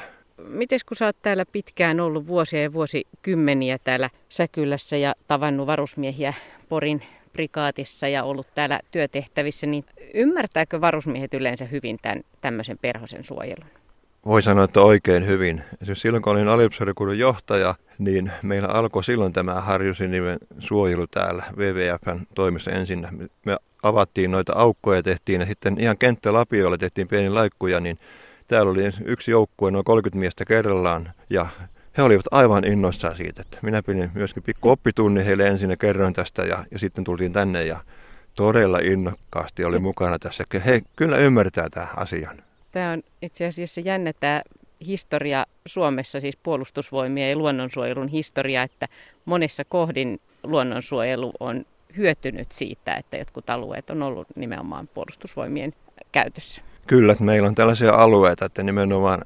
Miten 0.47 0.79
kun 0.87 0.97
sä 0.97 1.05
oot 1.05 1.17
täällä 1.21 1.45
pitkään 1.51 1.99
ollut 1.99 2.27
vuosia 2.27 2.61
ja 2.61 2.73
vuosikymmeniä 2.73 3.77
täällä 3.83 4.09
Säkylässä 4.29 4.97
ja 4.97 5.15
tavannut 5.27 5.67
varusmiehiä 5.67 6.33
Porin 6.69 7.03
prikaatissa 7.37 8.07
ja 8.07 8.23
ollut 8.23 8.47
täällä 8.55 8.79
työtehtävissä, 8.91 9.67
niin 9.67 9.85
ymmärtääkö 10.13 10.81
varusmiehet 10.81 11.33
yleensä 11.33 11.65
hyvin 11.65 11.97
tämän 12.01 12.21
tämmöisen 12.41 12.77
perhosen 12.81 13.23
suojelun? 13.23 13.69
Voi 14.25 14.41
sanoa, 14.41 14.63
että 14.63 14.81
oikein 14.81 15.27
hyvin. 15.27 15.61
Esimerkiksi 15.81 16.01
silloin, 16.01 16.23
kun 16.23 16.33
olin 16.33 16.47
aliupseerikunnan 16.47 17.19
johtaja, 17.19 17.75
niin 17.97 18.31
meillä 18.41 18.67
alkoi 18.67 19.03
silloin 19.03 19.33
tämä 19.33 19.61
harjusinimen 19.61 20.37
suojelu 20.59 21.07
täällä 21.07 21.43
WWFn 21.57 22.25
toimissa 22.35 22.71
ensin. 22.71 23.07
Me 23.45 23.57
avattiin 23.83 24.31
noita 24.31 24.53
aukkoja 24.55 24.99
ja 24.99 25.03
tehtiin, 25.03 25.41
ja 25.41 25.47
sitten 25.47 25.79
ihan 25.79 25.97
kenttälapioilla 25.97 26.77
tehtiin 26.77 27.07
pieni 27.07 27.29
laikkuja, 27.29 27.79
niin 27.79 27.99
täällä 28.47 28.71
oli 28.71 28.83
yksi 29.05 29.31
joukkue, 29.31 29.71
noin 29.71 29.85
30 29.85 30.19
miestä 30.19 30.45
kerrallaan, 30.45 31.11
ja 31.29 31.47
he 31.97 32.03
olivat 32.03 32.25
aivan 32.31 32.65
innoissaan 32.65 33.17
siitä, 33.17 33.41
että 33.41 33.57
minä 33.61 33.83
pidin 33.83 34.11
myöskin 34.13 34.43
pikku 34.43 34.69
oppitunni 34.69 35.25
heille 35.25 35.47
ensin 35.47 35.69
ja 35.69 35.77
kerroin 35.77 36.13
tästä, 36.13 36.41
ja, 36.41 36.65
ja 36.71 36.79
sitten 36.79 37.03
tultiin 37.03 37.33
tänne, 37.33 37.65
ja 37.65 37.79
todella 38.35 38.79
innokkaasti 38.79 39.63
oli 39.63 39.79
mukana 39.79 40.19
tässä. 40.19 40.43
He 40.65 40.81
kyllä 40.95 41.17
ymmärtää 41.17 41.69
tämän 41.69 41.89
asian. 41.95 42.43
Tämä 42.71 42.91
on 42.91 43.03
itse 43.21 43.45
asiassa 43.45 43.81
jännä 43.81 44.13
tämä 44.19 44.41
historia 44.87 45.45
Suomessa, 45.65 46.19
siis 46.19 46.37
puolustusvoimien 46.43 47.29
ja 47.29 47.35
luonnonsuojelun 47.35 48.07
historia, 48.07 48.63
että 48.63 48.87
monessa 49.25 49.65
kohdin 49.65 50.19
luonnonsuojelu 50.43 51.33
on 51.39 51.65
hyötynyt 51.97 52.51
siitä, 52.51 52.95
että 52.95 53.17
jotkut 53.17 53.49
alueet 53.49 53.89
on 53.89 54.03
ollut 54.03 54.27
nimenomaan 54.35 54.87
puolustusvoimien 54.87 55.73
käytössä. 56.11 56.61
Kyllä, 56.87 57.11
että 57.11 57.23
meillä 57.23 57.47
on 57.47 57.55
tällaisia 57.55 57.93
alueita, 57.93 58.45
että 58.45 58.63
nimenomaan 58.63 59.21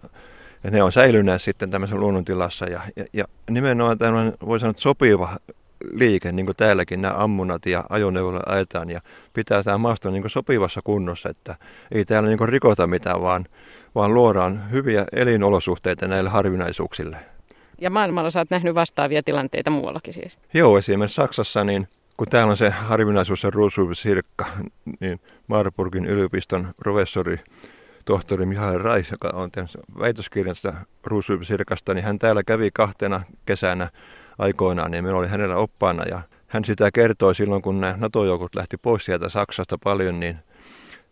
ja 0.64 0.72
ne 0.72 0.84
on 0.84 0.92
säilyneet 0.92 1.42
sitten 1.42 1.72
tämmöisessä 1.72 2.00
luonnontilassa 2.00 2.66
ja, 2.66 2.82
ja, 2.96 3.06
ja 3.14 3.26
nimenomaan 3.50 3.98
tämmöinen, 3.98 4.34
voi 4.46 4.60
sanoa, 4.60 4.74
sopiva 4.78 5.38
liike, 5.92 6.32
niin 6.32 6.46
kuin 6.46 6.56
täälläkin 6.56 7.02
nämä 7.02 7.14
ammunat 7.18 7.66
ja 7.66 7.84
ajoneuvoilla 7.90 8.44
ajetaan 8.46 8.90
ja 8.90 9.02
pitää 9.34 9.64
tämä 9.64 9.78
maasto 9.78 10.12
niin 10.12 10.30
sopivassa 10.30 10.82
kunnossa, 10.84 11.30
että 11.30 11.56
ei 11.92 12.06
täällä 12.06 12.30
niin 12.30 12.50
rikota 12.50 12.88
mitään, 12.88 13.22
vaan, 13.22 13.46
vaan 13.96 14.14
luodaan 14.14 14.72
hyviä 14.72 15.06
elinolosuhteita 15.12 16.08
näille 16.08 16.30
harvinaisuuksille. 16.30 17.18
Ja 17.82 17.90
maailmalla 17.90 18.32
sä 18.32 18.40
oot 18.40 18.50
nähnyt 18.50 18.76
vastaavia 18.76 19.24
tilanteita 19.24 19.70
muuallakin 19.70 20.14
siis? 20.14 20.38
Joo, 20.54 20.78
esimerkiksi 20.78 21.16
Saksassa, 21.16 21.64
niin 21.64 21.88
kun 22.18 22.28
täällä 22.28 22.52
on 22.52 22.58
se 22.58 22.70
harvinaisuus, 22.70 23.42
se 23.42 23.50
Rusulsirkka, 23.50 24.46
niin 25.00 25.20
Marburgin 25.48 26.06
yliopiston 26.06 26.74
professori 26.78 27.40
tohtori 28.12 28.46
Mihail 28.46 28.78
Rais, 28.78 29.12
joka 29.12 29.30
on 29.34 29.52
tehnyt 29.52 29.78
väitöskirjansa 30.00 30.74
Rusulsirkasta, 31.04 31.94
niin 31.94 32.04
hän 32.04 32.20
täällä 32.20 32.44
kävi 32.44 32.70
kahtena 32.74 33.22
kesänä 33.46 33.90
aikoinaan, 34.38 34.92
niin 34.92 35.04
meillä 35.04 35.20
oli 35.20 35.28
hänellä 35.28 35.56
oppaana 35.56 36.04
ja 36.04 36.22
hän 36.48 36.66
sitä 36.66 36.92
kertoi 36.92 37.36
silloin, 37.36 37.62
kun 37.62 37.82
nämä 37.82 37.98
NATO-joukot 37.98 38.56
lähti 38.56 38.78
pois 38.78 39.06
sieltä 39.06 39.30
Saksasta 39.30 39.78
paljon, 39.84 40.20
niin 40.20 40.36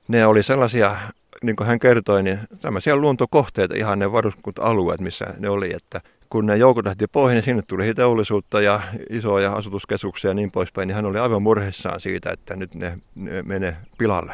ne 0.08 0.26
oli 0.26 0.44
sellaisia, 0.44 0.96
niin 1.44 1.56
kuin 1.56 1.68
hän 1.68 1.80
kertoi, 1.80 2.24
niin 2.24 2.40
tämmöisiä 2.62 2.96
luontokohteita, 2.96 3.76
ihan 3.78 4.00
ne 4.00 4.12
varuskunta-alueet, 4.12 5.02
missä 5.02 5.26
ne 5.38 5.50
oli, 5.50 5.74
että 5.76 6.02
kun 6.30 6.46
ne 6.46 6.58
joukot 6.58 6.86
lähti 6.86 7.08
pois, 7.08 7.34
niin 7.34 7.44
sinne 7.44 7.62
tuli 7.68 7.94
teollisuutta 7.94 8.62
ja 8.62 8.82
isoja 9.10 9.54
asutuskeskuksia 9.54 10.30
ja 10.30 10.34
niin 10.34 10.52
poispäin, 10.52 10.88
niin 10.88 10.96
hän 10.96 11.06
oli 11.06 11.20
aivan 11.20 11.42
murheissaan 11.42 12.00
siitä, 12.00 12.32
että 12.32 12.56
nyt 12.56 12.76
ne, 12.76 12.98
ne 13.16 13.44
menee 13.44 13.78
pilalle. 13.98 14.34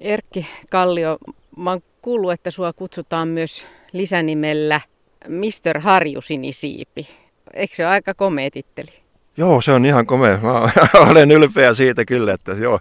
Erkki 0.00 0.46
Kallio, 0.70 1.18
mä 1.56 1.70
oon 1.70 1.80
kuullut, 2.02 2.32
että 2.32 2.50
sua 2.50 2.72
kutsutaan 2.72 3.28
myös 3.28 3.66
lisänimellä 3.92 4.80
Mr. 5.28 5.80
Harjusinisiipi. 5.80 7.08
Eikö 7.54 7.74
se 7.74 7.84
ole 7.86 7.92
aika 7.92 8.14
komea 8.14 8.50
titteli? 8.50 9.00
Joo, 9.36 9.60
se 9.60 9.72
on 9.72 9.86
ihan 9.86 10.06
komea. 10.06 10.38
Mä 10.42 10.70
olen 11.10 11.30
ylpeä 11.30 11.74
siitä 11.74 12.04
kyllä, 12.04 12.32
että 12.32 12.52
joo. 12.52 12.80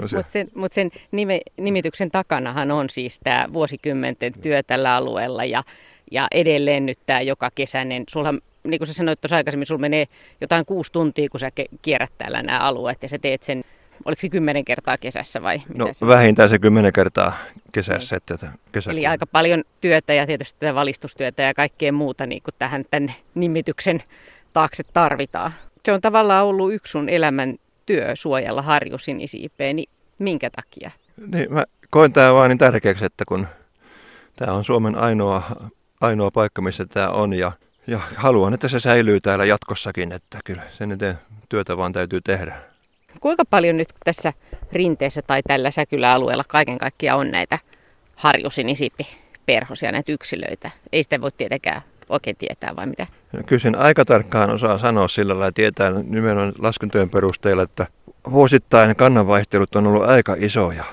Mutta 0.00 0.32
sen, 0.32 0.48
mut 0.54 0.72
sen 0.72 0.90
nime, 1.12 1.40
nimityksen 1.56 2.10
takanahan 2.10 2.70
on 2.70 2.90
siis 2.90 3.20
tämä 3.24 3.46
vuosikymmenten 3.52 4.32
työ 4.42 4.62
tällä 4.62 4.94
alueella 4.94 5.44
ja, 5.44 5.62
ja 6.10 6.28
edelleen 6.30 6.86
nyt 6.86 6.98
tämä 7.06 7.20
joka 7.20 7.50
kesäinen. 7.54 8.04
Sulla, 8.08 8.34
niin 8.64 8.78
kuin 8.78 8.88
sä 8.88 8.94
sanoit 8.94 9.20
tuossa 9.20 9.36
aikaisemmin, 9.36 9.66
sulla 9.66 9.80
menee 9.80 10.06
jotain 10.40 10.66
kuusi 10.66 10.92
tuntia, 10.92 11.28
kun 11.28 11.40
sä 11.40 11.50
kierrät 11.82 12.12
täällä 12.18 12.42
nämä 12.42 12.58
alueet 12.58 13.02
ja 13.02 13.08
sä 13.08 13.18
teet 13.18 13.42
sen 13.42 13.64
oliko 14.04 14.20
se 14.20 14.28
kymmenen 14.28 14.64
kertaa 14.64 14.96
kesässä 14.98 15.42
vai? 15.42 15.62
Mitä 15.68 15.84
no 15.84 15.88
se 15.92 16.06
vähintään 16.06 16.48
se 16.48 16.58
kymmenen 16.58 16.92
kertaa 16.92 17.36
kesässä. 17.72 18.16
Niin. 18.16 18.34
Että 18.34 18.48
kesä... 18.72 18.90
Eli 18.90 19.06
aika 19.06 19.26
paljon 19.26 19.64
työtä 19.80 20.14
ja 20.14 20.26
tietysti 20.26 20.58
tätä 20.60 20.74
valistustyötä 20.74 21.42
ja 21.42 21.54
kaikkea 21.54 21.92
muuta 21.92 22.26
niin 22.26 22.42
kuin 22.42 22.54
tähän 22.58 22.84
tämän 22.90 23.14
nimityksen 23.34 24.02
taakse 24.52 24.84
tarvitaan. 24.92 25.54
Se 25.84 25.92
on 25.92 26.00
tavallaan 26.00 26.46
ollut 26.46 26.72
yksi 26.72 26.90
sun 26.90 27.08
elämän 27.08 27.56
työ 27.86 28.16
suojella 28.16 28.62
harjusinisiipeä, 28.62 29.72
niin 29.72 29.88
minkä 30.18 30.50
takia? 30.50 30.90
Niin, 31.26 31.52
mä 31.52 31.64
koen 31.90 32.12
tämä 32.12 32.34
vain 32.34 32.48
niin 32.48 32.58
tärkeäksi, 32.58 33.04
että 33.04 33.24
kun 33.24 33.46
tämä 34.36 34.52
on 34.52 34.64
Suomen 34.64 34.98
ainoa, 34.98 35.42
ainoa 36.00 36.30
paikka, 36.30 36.62
missä 36.62 36.86
tämä 36.86 37.08
on 37.08 37.32
ja, 37.32 37.52
ja 37.86 38.00
haluan, 38.16 38.54
että 38.54 38.68
se 38.68 38.80
säilyy 38.80 39.20
täällä 39.20 39.44
jatkossakin, 39.44 40.12
että 40.12 40.38
kyllä 40.44 40.62
sen 40.78 40.92
eteen 40.92 41.18
työtä 41.48 41.76
vaan 41.76 41.92
täytyy 41.92 42.20
tehdä. 42.20 42.56
Kuinka 43.20 43.44
paljon 43.50 43.76
nyt 43.76 43.88
tässä 44.04 44.32
rinteessä 44.72 45.22
tai 45.22 45.42
tällä 45.42 45.70
säkyläalueella 45.70 46.44
kaiken 46.48 46.78
kaikkiaan 46.78 47.20
on 47.20 47.30
näitä 47.30 47.58
harjusinisiippiperhosia, 48.16 49.92
näitä 49.92 50.12
yksilöitä? 50.12 50.70
Ei 50.92 51.02
sitä 51.02 51.20
voi 51.20 51.30
tietenkään 51.32 51.82
oikein 52.08 52.36
tietää 52.36 52.76
vai 52.76 52.86
mitä? 52.86 53.06
No, 53.32 53.42
kyllä 53.46 53.60
sen 53.60 53.78
aika 53.78 54.04
tarkkaan 54.04 54.50
osaa 54.50 54.78
sanoa 54.78 55.08
sillä 55.08 55.38
lailla, 55.38 55.52
tietää 55.52 55.90
nimenomaan 55.90 56.52
laskentojen 56.58 57.10
perusteella, 57.10 57.62
että 57.62 57.86
vuosittain 58.30 58.96
kannanvaihtelut 58.96 59.76
on 59.76 59.86
ollut 59.86 60.08
aika 60.08 60.36
isoja. 60.38 60.84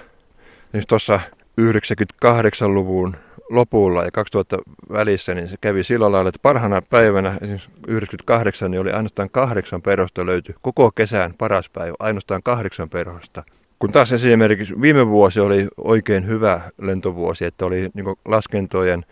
Nyt 0.74 0.88
tuossa 0.88 1.20
98-luvun 1.62 3.18
lopulla 3.50 4.04
ja 4.04 4.12
2000 4.12 4.58
välissä, 4.92 5.36
niin 5.36 5.48
se 5.48 5.56
kävi 5.62 5.84
sillä 5.84 6.12
lailla, 6.12 6.30
että 6.30 6.40
parhaana 6.42 6.82
päivänä, 6.90 7.38
esimerkiksi 7.42 7.70
98, 7.88 8.72
niin 8.72 8.82
oli 8.82 8.92
ainoastaan 8.92 9.30
kahdeksan 9.30 9.82
perhosta 9.82 10.26
löyty. 10.26 10.56
Koko 10.62 10.92
kesän 10.92 11.34
paras 11.38 11.70
päivä, 11.70 11.96
ainoastaan 12.00 12.44
kahdeksan 12.44 12.90
perhosta. 12.90 13.44
Kun 13.80 13.92
taas 13.92 14.12
esimerkiksi 14.12 14.82
viime 14.82 15.08
vuosi 15.08 15.40
oli 15.40 15.68
oikein 15.78 16.28
hyvä 16.28 16.62
lentovuosi, 16.82 17.46
että 17.46 17.66
oli 17.66 17.90
niin 17.94 18.06
laskentojen 18.26 19.06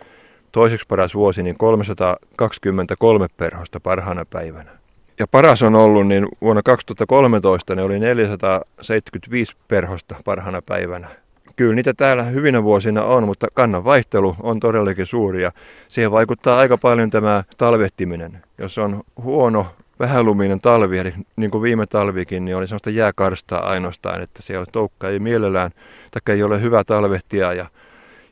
toiseksi 0.52 0.88
paras 0.88 1.15
vuosi, 1.15 1.44
niin 1.44 1.58
323 1.58 3.28
perhosta 3.38 3.80
parhaana 3.80 4.26
päivänä. 4.26 4.72
Ja 5.20 5.28
paras 5.28 5.62
on 5.62 5.76
ollut, 5.76 6.08
niin 6.08 6.28
vuonna 6.41 6.63
2013 6.63 7.76
ne 7.76 7.84
oli 7.84 8.00
475 8.00 9.56
perhosta 9.67 10.15
parhaana 10.26 10.62
päivänä 10.62 11.08
kyllä 11.56 11.76
niitä 11.76 11.94
täällä 11.94 12.24
hyvinä 12.24 12.64
vuosina 12.64 13.04
on, 13.04 13.24
mutta 13.24 13.48
kannan 13.54 13.84
vaihtelu 13.84 14.36
on 14.40 14.60
todellakin 14.60 15.06
suuri 15.06 15.44
ja 15.44 15.52
siihen 15.88 16.12
vaikuttaa 16.12 16.60
aika 16.60 16.78
paljon 16.78 17.10
tämä 17.10 17.44
talvehtiminen. 17.58 18.42
Jos 18.58 18.78
on 18.78 19.04
huono 19.24 19.68
vähäluminen 20.00 20.62
talvi, 20.62 20.98
eli 20.98 21.14
niin 21.36 21.52
kuin 21.52 21.62
viime 21.62 21.86
talvikin, 21.86 22.46
niin 22.46 22.56
oli 22.56 22.68
sellaista 22.68 22.90
jääkarstaa 22.90 23.70
ainoastaan, 23.70 24.22
että 24.22 24.42
siellä 24.42 24.66
toukka 24.72 25.10
ei 25.10 25.20
mielellään, 25.20 25.72
taikka 26.12 26.34
ei 26.34 26.44
ole 26.44 26.62
hyvä 26.62 26.84
talvehtia. 26.84 27.54
Ja, 27.54 27.66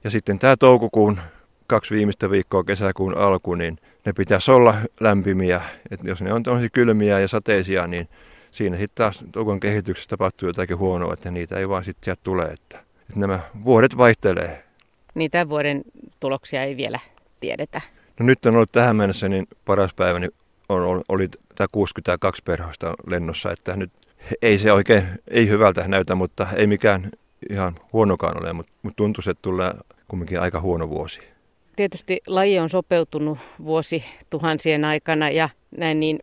ja 0.04 0.10
sitten 0.10 0.40
tämä 0.40 0.58
toukokuun 0.58 1.20
kaksi 1.68 1.96
viimeistä 1.96 2.32
viikkoa 2.32 2.64
kesäkuun 2.64 3.18
alku, 3.18 3.56
niin 3.56 3.78
ne 4.06 4.14
pitäisi 4.14 4.52
olla 4.52 4.76
lämpimiä. 5.00 5.62
Et 5.92 6.00
jos 6.04 6.22
ne 6.22 6.34
on 6.34 6.44
tosi 6.44 6.70
kylmiä 6.74 7.20
ja 7.20 7.28
sateisia, 7.28 7.88
niin 7.88 8.10
siinä 8.52 8.78
sitten 8.78 8.96
taas 8.96 9.24
toukon 9.32 9.60
kehityksessä 9.60 10.10
tapahtuu 10.10 10.50
jotakin 10.50 10.78
huonoa, 10.78 11.14
että 11.14 11.32
niitä 11.32 11.60
ei 11.60 11.70
vaan 11.70 11.84
sitten 11.84 12.06
sieltä 12.06 12.22
tule. 12.24 12.44
Että 12.44 12.84
että 13.10 13.20
nämä 13.20 13.40
vuodet 13.64 13.98
vaihtelee. 13.98 14.64
Niin 15.16 15.32
tämän 15.32 15.50
vuoden 15.50 15.82
tuloksia 16.20 16.64
ei 16.64 16.78
vielä 16.78 17.00
tiedetä. 17.40 17.82
No 18.20 18.26
nyt 18.26 18.46
on 18.46 18.56
ollut 18.56 18.72
tähän 18.72 18.96
mennessä 18.96 19.30
niin 19.30 19.48
paras 19.66 19.94
päivä 19.94 20.20
niin 20.20 20.32
on, 20.70 21.02
oli 21.10 21.30
tämä 21.56 21.68
62 21.72 22.42
perhosta 22.46 22.94
lennossa, 23.08 23.52
että 23.52 23.76
nyt 23.76 23.92
ei 24.42 24.58
se 24.58 24.72
oikein, 24.72 25.04
ei 25.28 25.48
hyvältä 25.48 25.88
näytä, 25.88 26.16
mutta 26.16 26.48
ei 26.56 26.68
mikään 26.68 27.12
ihan 27.50 27.76
huonokaan 27.94 28.42
ole, 28.42 28.54
mutta, 28.54 28.72
mutta 28.82 28.98
tuntuu, 28.98 29.24
että 29.30 29.42
tulee 29.42 29.74
kumminkin 30.08 30.40
aika 30.40 30.62
huono 30.62 30.90
vuosi. 30.90 31.20
Tietysti 31.76 32.22
laji 32.28 32.60
on 32.60 32.70
sopeutunut 32.70 33.38
vuosi 33.64 34.04
tuhansien 34.30 34.86
aikana 34.86 35.30
ja 35.30 35.50
näin 35.78 36.00
niin 36.00 36.20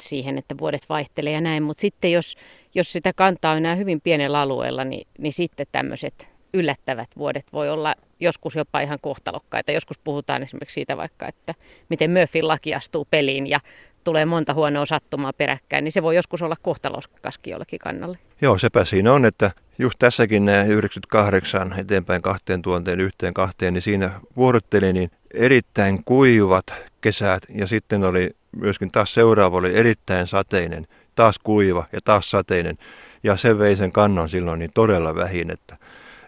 siihen, 0.00 0.38
että 0.38 0.58
vuodet 0.58 0.88
vaihtelee 0.88 1.32
ja 1.32 1.40
näin, 1.40 1.62
mutta 1.62 1.80
sitten 1.80 2.12
jos 2.12 2.36
jos 2.78 2.92
sitä 2.92 3.12
kantaa 3.12 3.52
on 3.52 3.58
enää 3.58 3.74
hyvin 3.74 4.00
pienellä 4.00 4.40
alueella, 4.40 4.84
niin, 4.84 5.06
niin 5.18 5.32
sitten 5.32 5.66
tämmöiset 5.72 6.28
yllättävät 6.54 7.08
vuodet 7.16 7.44
voi 7.52 7.70
olla 7.70 7.94
joskus 8.20 8.54
jopa 8.54 8.80
ihan 8.80 8.98
kohtalokkaita. 9.00 9.72
Joskus 9.72 9.98
puhutaan 9.98 10.42
esimerkiksi 10.42 10.74
siitä 10.74 10.96
vaikka, 10.96 11.28
että 11.28 11.54
miten 11.88 12.10
Murphyn 12.10 12.48
laki 12.48 12.74
astuu 12.74 13.06
peliin 13.10 13.46
ja 13.46 13.60
tulee 14.04 14.24
monta 14.24 14.54
huonoa 14.54 14.86
sattumaa 14.86 15.32
peräkkäin, 15.32 15.84
niin 15.84 15.92
se 15.92 16.02
voi 16.02 16.16
joskus 16.16 16.42
olla 16.42 16.56
kohtaloskaskin 16.62 17.50
jollekin 17.50 17.78
kannalle. 17.78 18.18
Joo, 18.40 18.58
sepä 18.58 18.84
siinä 18.84 19.12
on, 19.12 19.24
että 19.24 19.50
just 19.78 19.98
tässäkin 19.98 20.44
nämä 20.44 20.64
98 20.64 21.74
eteenpäin 21.78 22.22
kahteen 22.22 22.62
tuonteen 22.62 23.00
yhteen 23.00 23.34
kahteen, 23.34 23.74
niin 23.74 23.82
siinä 23.82 24.10
vuorotteli 24.36 24.92
niin 24.92 25.10
erittäin 25.34 26.04
kuivat 26.04 26.66
kesät 27.00 27.42
ja 27.54 27.66
sitten 27.66 28.04
oli 28.04 28.30
myöskin 28.56 28.90
taas 28.90 29.14
seuraava 29.14 29.56
oli 29.56 29.76
erittäin 29.76 30.26
sateinen, 30.26 30.86
taas 31.18 31.38
kuiva 31.38 31.84
ja 31.92 32.00
taas 32.04 32.30
sateinen 32.30 32.78
ja 33.22 33.36
se 33.36 33.58
vei 33.58 33.76
sen 33.76 33.92
kannan 33.92 34.28
silloin 34.28 34.58
niin 34.58 34.70
todella 34.74 35.14
vähin, 35.14 35.50
että, 35.50 35.76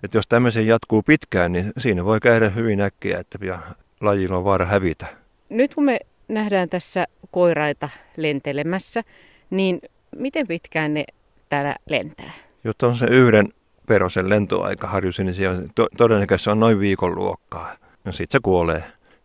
että 0.03 0.19
jos 0.19 0.25
tämmöisen 0.29 0.67
jatkuu 0.67 1.03
pitkään, 1.03 1.53
niin 1.53 1.73
siinä 1.79 2.05
voi 2.05 2.21
käydä 2.21 2.49
hyvin 2.49 2.81
äkkiä, 2.81 3.19
että 3.19 3.39
ja 3.45 3.59
lajilla 4.01 4.37
on 4.37 4.45
vaara 4.45 4.67
hävitä. 4.67 5.07
Nyt 5.49 5.75
kun 5.75 5.85
me 5.85 5.99
nähdään 6.29 6.69
tässä 6.69 7.07
koiraita 7.31 7.89
lentelemässä, 8.17 9.03
niin 9.51 9.81
miten 10.17 10.47
pitkään 10.47 10.95
ne 10.95 11.05
täällä 11.49 11.77
lentää? 11.87 12.33
Jotta 12.65 12.87
on 12.87 12.97
se 12.97 13.07
yhden 13.07 13.49
perosen 13.87 14.29
lentoaika 14.29 14.87
harjusi, 14.87 15.25
niin 15.25 15.35
siellä 15.35 15.63
to- 15.75 15.89
todennäköisesti 15.97 16.51
on 16.51 16.61
noin 16.61 16.81
viikon 16.81 17.15
luokkaa. 17.15 17.77
No 18.05 18.13
sitten 18.13 18.39
se 18.39 18.43
kuolee. 18.43 18.85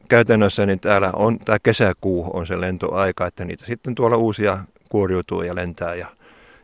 Käytännössä 0.09 0.65
niin 0.65 0.79
täällä 0.79 1.11
on, 1.15 1.39
tämä 1.39 1.57
kesäkuu 1.63 2.31
on 2.33 2.47
se 2.47 2.61
lentoaika, 2.61 3.27
että 3.27 3.45
niitä 3.45 3.65
sitten 3.65 3.95
tuolla 3.95 4.17
uusia 4.17 4.57
kuoriutuu 4.95 5.41
ja 5.41 5.55
lentää. 5.55 5.95
Ja, 5.95 6.07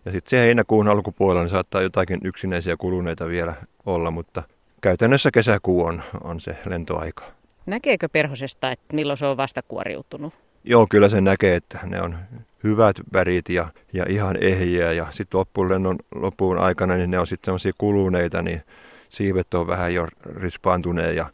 ja 0.06 0.12
sitten 0.12 0.30
se 0.30 0.38
heinäkuun 0.38 0.88
alkupuolella 0.88 1.42
niin 1.44 1.50
saattaa 1.50 1.82
jotakin 1.82 2.20
yksinäisiä 2.24 2.78
kuluneita 2.78 3.28
vielä 3.28 3.54
olla, 3.86 4.12
mutta 4.12 4.44
käytännössä 4.82 5.32
kesäkuu 5.32 5.86
on, 5.86 6.04
on 6.24 6.40
se 6.40 6.58
lentoaika. 6.66 7.24
Näkeekö 7.66 8.10
perhosesta, 8.10 8.72
että 8.72 8.96
milloin 8.96 9.18
se 9.18 9.26
on 9.26 9.38
vasta 9.38 9.62
kuoriutunut? 9.68 10.34
Joo, 10.64 10.88
kyllä 10.90 11.10
se 11.10 11.22
näkee, 11.22 11.56
että 11.56 11.80
ne 11.86 12.02
on 12.02 12.18
hyvät 12.64 12.96
värit 13.14 13.50
ja, 13.50 13.70
ja 13.94 14.06
ihan 14.10 14.38
ehjiä. 14.42 14.92
Ja 14.92 15.08
sitten 15.12 15.38
loppulennon 15.38 15.96
loppuun 16.16 16.58
aikana 16.58 16.98
niin 16.98 17.12
ne 17.12 17.20
on 17.20 17.28
sitten 17.28 17.46
semmoisia 17.46 17.74
kuluneita, 17.78 18.42
niin 18.42 18.62
siivet 19.10 19.54
on 19.54 19.68
vähän 19.68 19.94
jo 19.94 20.08
rispaantuneet 20.36 21.16
ja, 21.16 21.26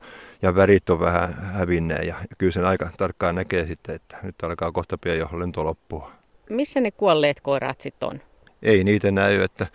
ja 0.42 0.56
värit 0.56 0.90
on 0.90 1.00
vähän 1.00 1.34
hävinneet. 1.34 2.08
Ja, 2.08 2.16
ja 2.30 2.36
kyllä 2.38 2.52
sen 2.52 2.66
aika 2.66 2.90
tarkkaan 2.98 3.36
näkee 3.36 3.66
sitten, 3.66 3.96
että 3.96 4.18
nyt 4.24 4.36
alkaa 4.44 4.72
kohta 4.72 4.98
pian 4.98 5.18
jo 5.18 5.30
lento 5.34 5.64
loppua. 5.66 6.17
Missä 6.50 6.82
ne 6.82 6.92
kuolleet 6.92 7.42
koiraat 7.42 7.82
sitten 7.82 8.10
on? 8.10 8.22
Ei 8.62 8.84
niitä 8.84 9.12
näy, 9.12 9.42
että 9.42 9.68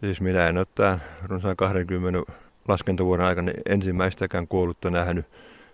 siis 0.00 0.20
minä 0.20 0.48
en 0.48 0.58
ole 0.58 0.66
tämän 0.74 1.02
runsaan 1.22 1.56
20 1.56 2.32
laskentavuoden 2.68 3.26
aikana 3.26 3.52
ensimmäistäkään 3.68 4.48
kuollutta 4.48 4.90
nähnyt 4.90 5.26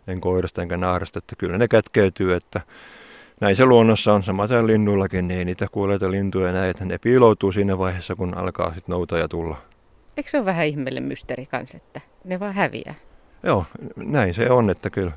en 0.09 0.20
koirasta 0.20 0.62
enkä 0.62 0.77
naarasta, 0.77 1.18
että 1.18 1.37
kyllä 1.37 1.59
ne 1.59 1.68
kätkeytyy, 1.68 2.35
että 2.35 2.61
näin 3.40 3.57
se 3.57 3.64
luonnossa 3.64 4.12
on, 4.12 4.22
samaten 4.22 4.66
linnullakin, 4.66 5.29
niin 5.29 5.38
ei 5.38 5.44
niitä 5.44 5.66
kuolleita 5.72 6.11
lintuja 6.11 6.53
näe, 6.53 6.70
että 6.70 6.85
ne 6.85 6.99
piiloutuu 6.99 7.53
siinä 7.53 7.79
vaiheessa, 7.79 8.14
kun 8.14 8.37
alkaa 8.37 8.75
sitten 8.75 8.92
nouta 8.92 9.18
ja 9.18 9.29
tulla. 9.29 9.57
Eikö 10.16 10.31
se 10.31 10.37
ole 10.37 10.44
vähän 10.44 10.66
ihmeelle 10.66 11.01
mysteeri 11.01 11.46
kanssa, 11.46 11.77
että 11.77 12.01
ne 12.25 12.40
vaan 12.40 12.55
häviää? 12.55 12.94
Joo, 13.42 13.64
näin 13.96 14.35
se 14.35 14.51
on, 14.51 14.70
että 14.70 14.90
kyllä 14.90 15.12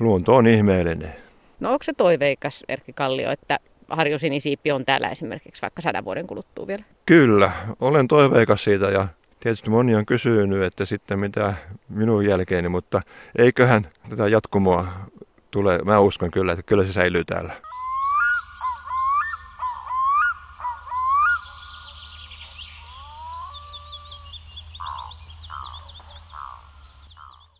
luonto 0.00 0.36
on 0.36 0.46
ihmeellinen. 0.46 1.12
No 1.60 1.72
onko 1.72 1.82
se 1.82 1.92
toiveikas, 1.92 2.64
Erkki 2.68 2.92
Kallio, 2.92 3.30
että 3.30 3.58
harjusinisiippi 3.90 4.72
on 4.72 4.84
täällä 4.84 5.08
esimerkiksi 5.08 5.62
vaikka 5.62 5.82
sadan 5.82 6.04
vuoden 6.04 6.26
kuluttua 6.26 6.66
vielä? 6.66 6.84
Kyllä, 7.06 7.52
olen 7.80 8.08
toiveikas 8.08 8.64
siitä 8.64 8.86
ja 8.86 9.08
tietysti 9.40 9.70
moni 9.70 9.94
on 9.94 10.06
kysynyt, 10.06 10.62
että 10.62 10.84
sitten 10.84 11.18
mitä 11.18 11.54
minun 11.88 12.24
jälkeeni, 12.26 12.68
mutta 12.68 13.02
eiköhän 13.38 13.88
tätä 14.10 14.28
jatkumoa 14.28 14.86
tule. 15.50 15.78
Mä 15.84 16.00
uskon 16.00 16.30
kyllä, 16.30 16.52
että 16.52 16.62
kyllä 16.62 16.84
se 16.84 16.92
säilyy 16.92 17.24
täällä. 17.24 17.69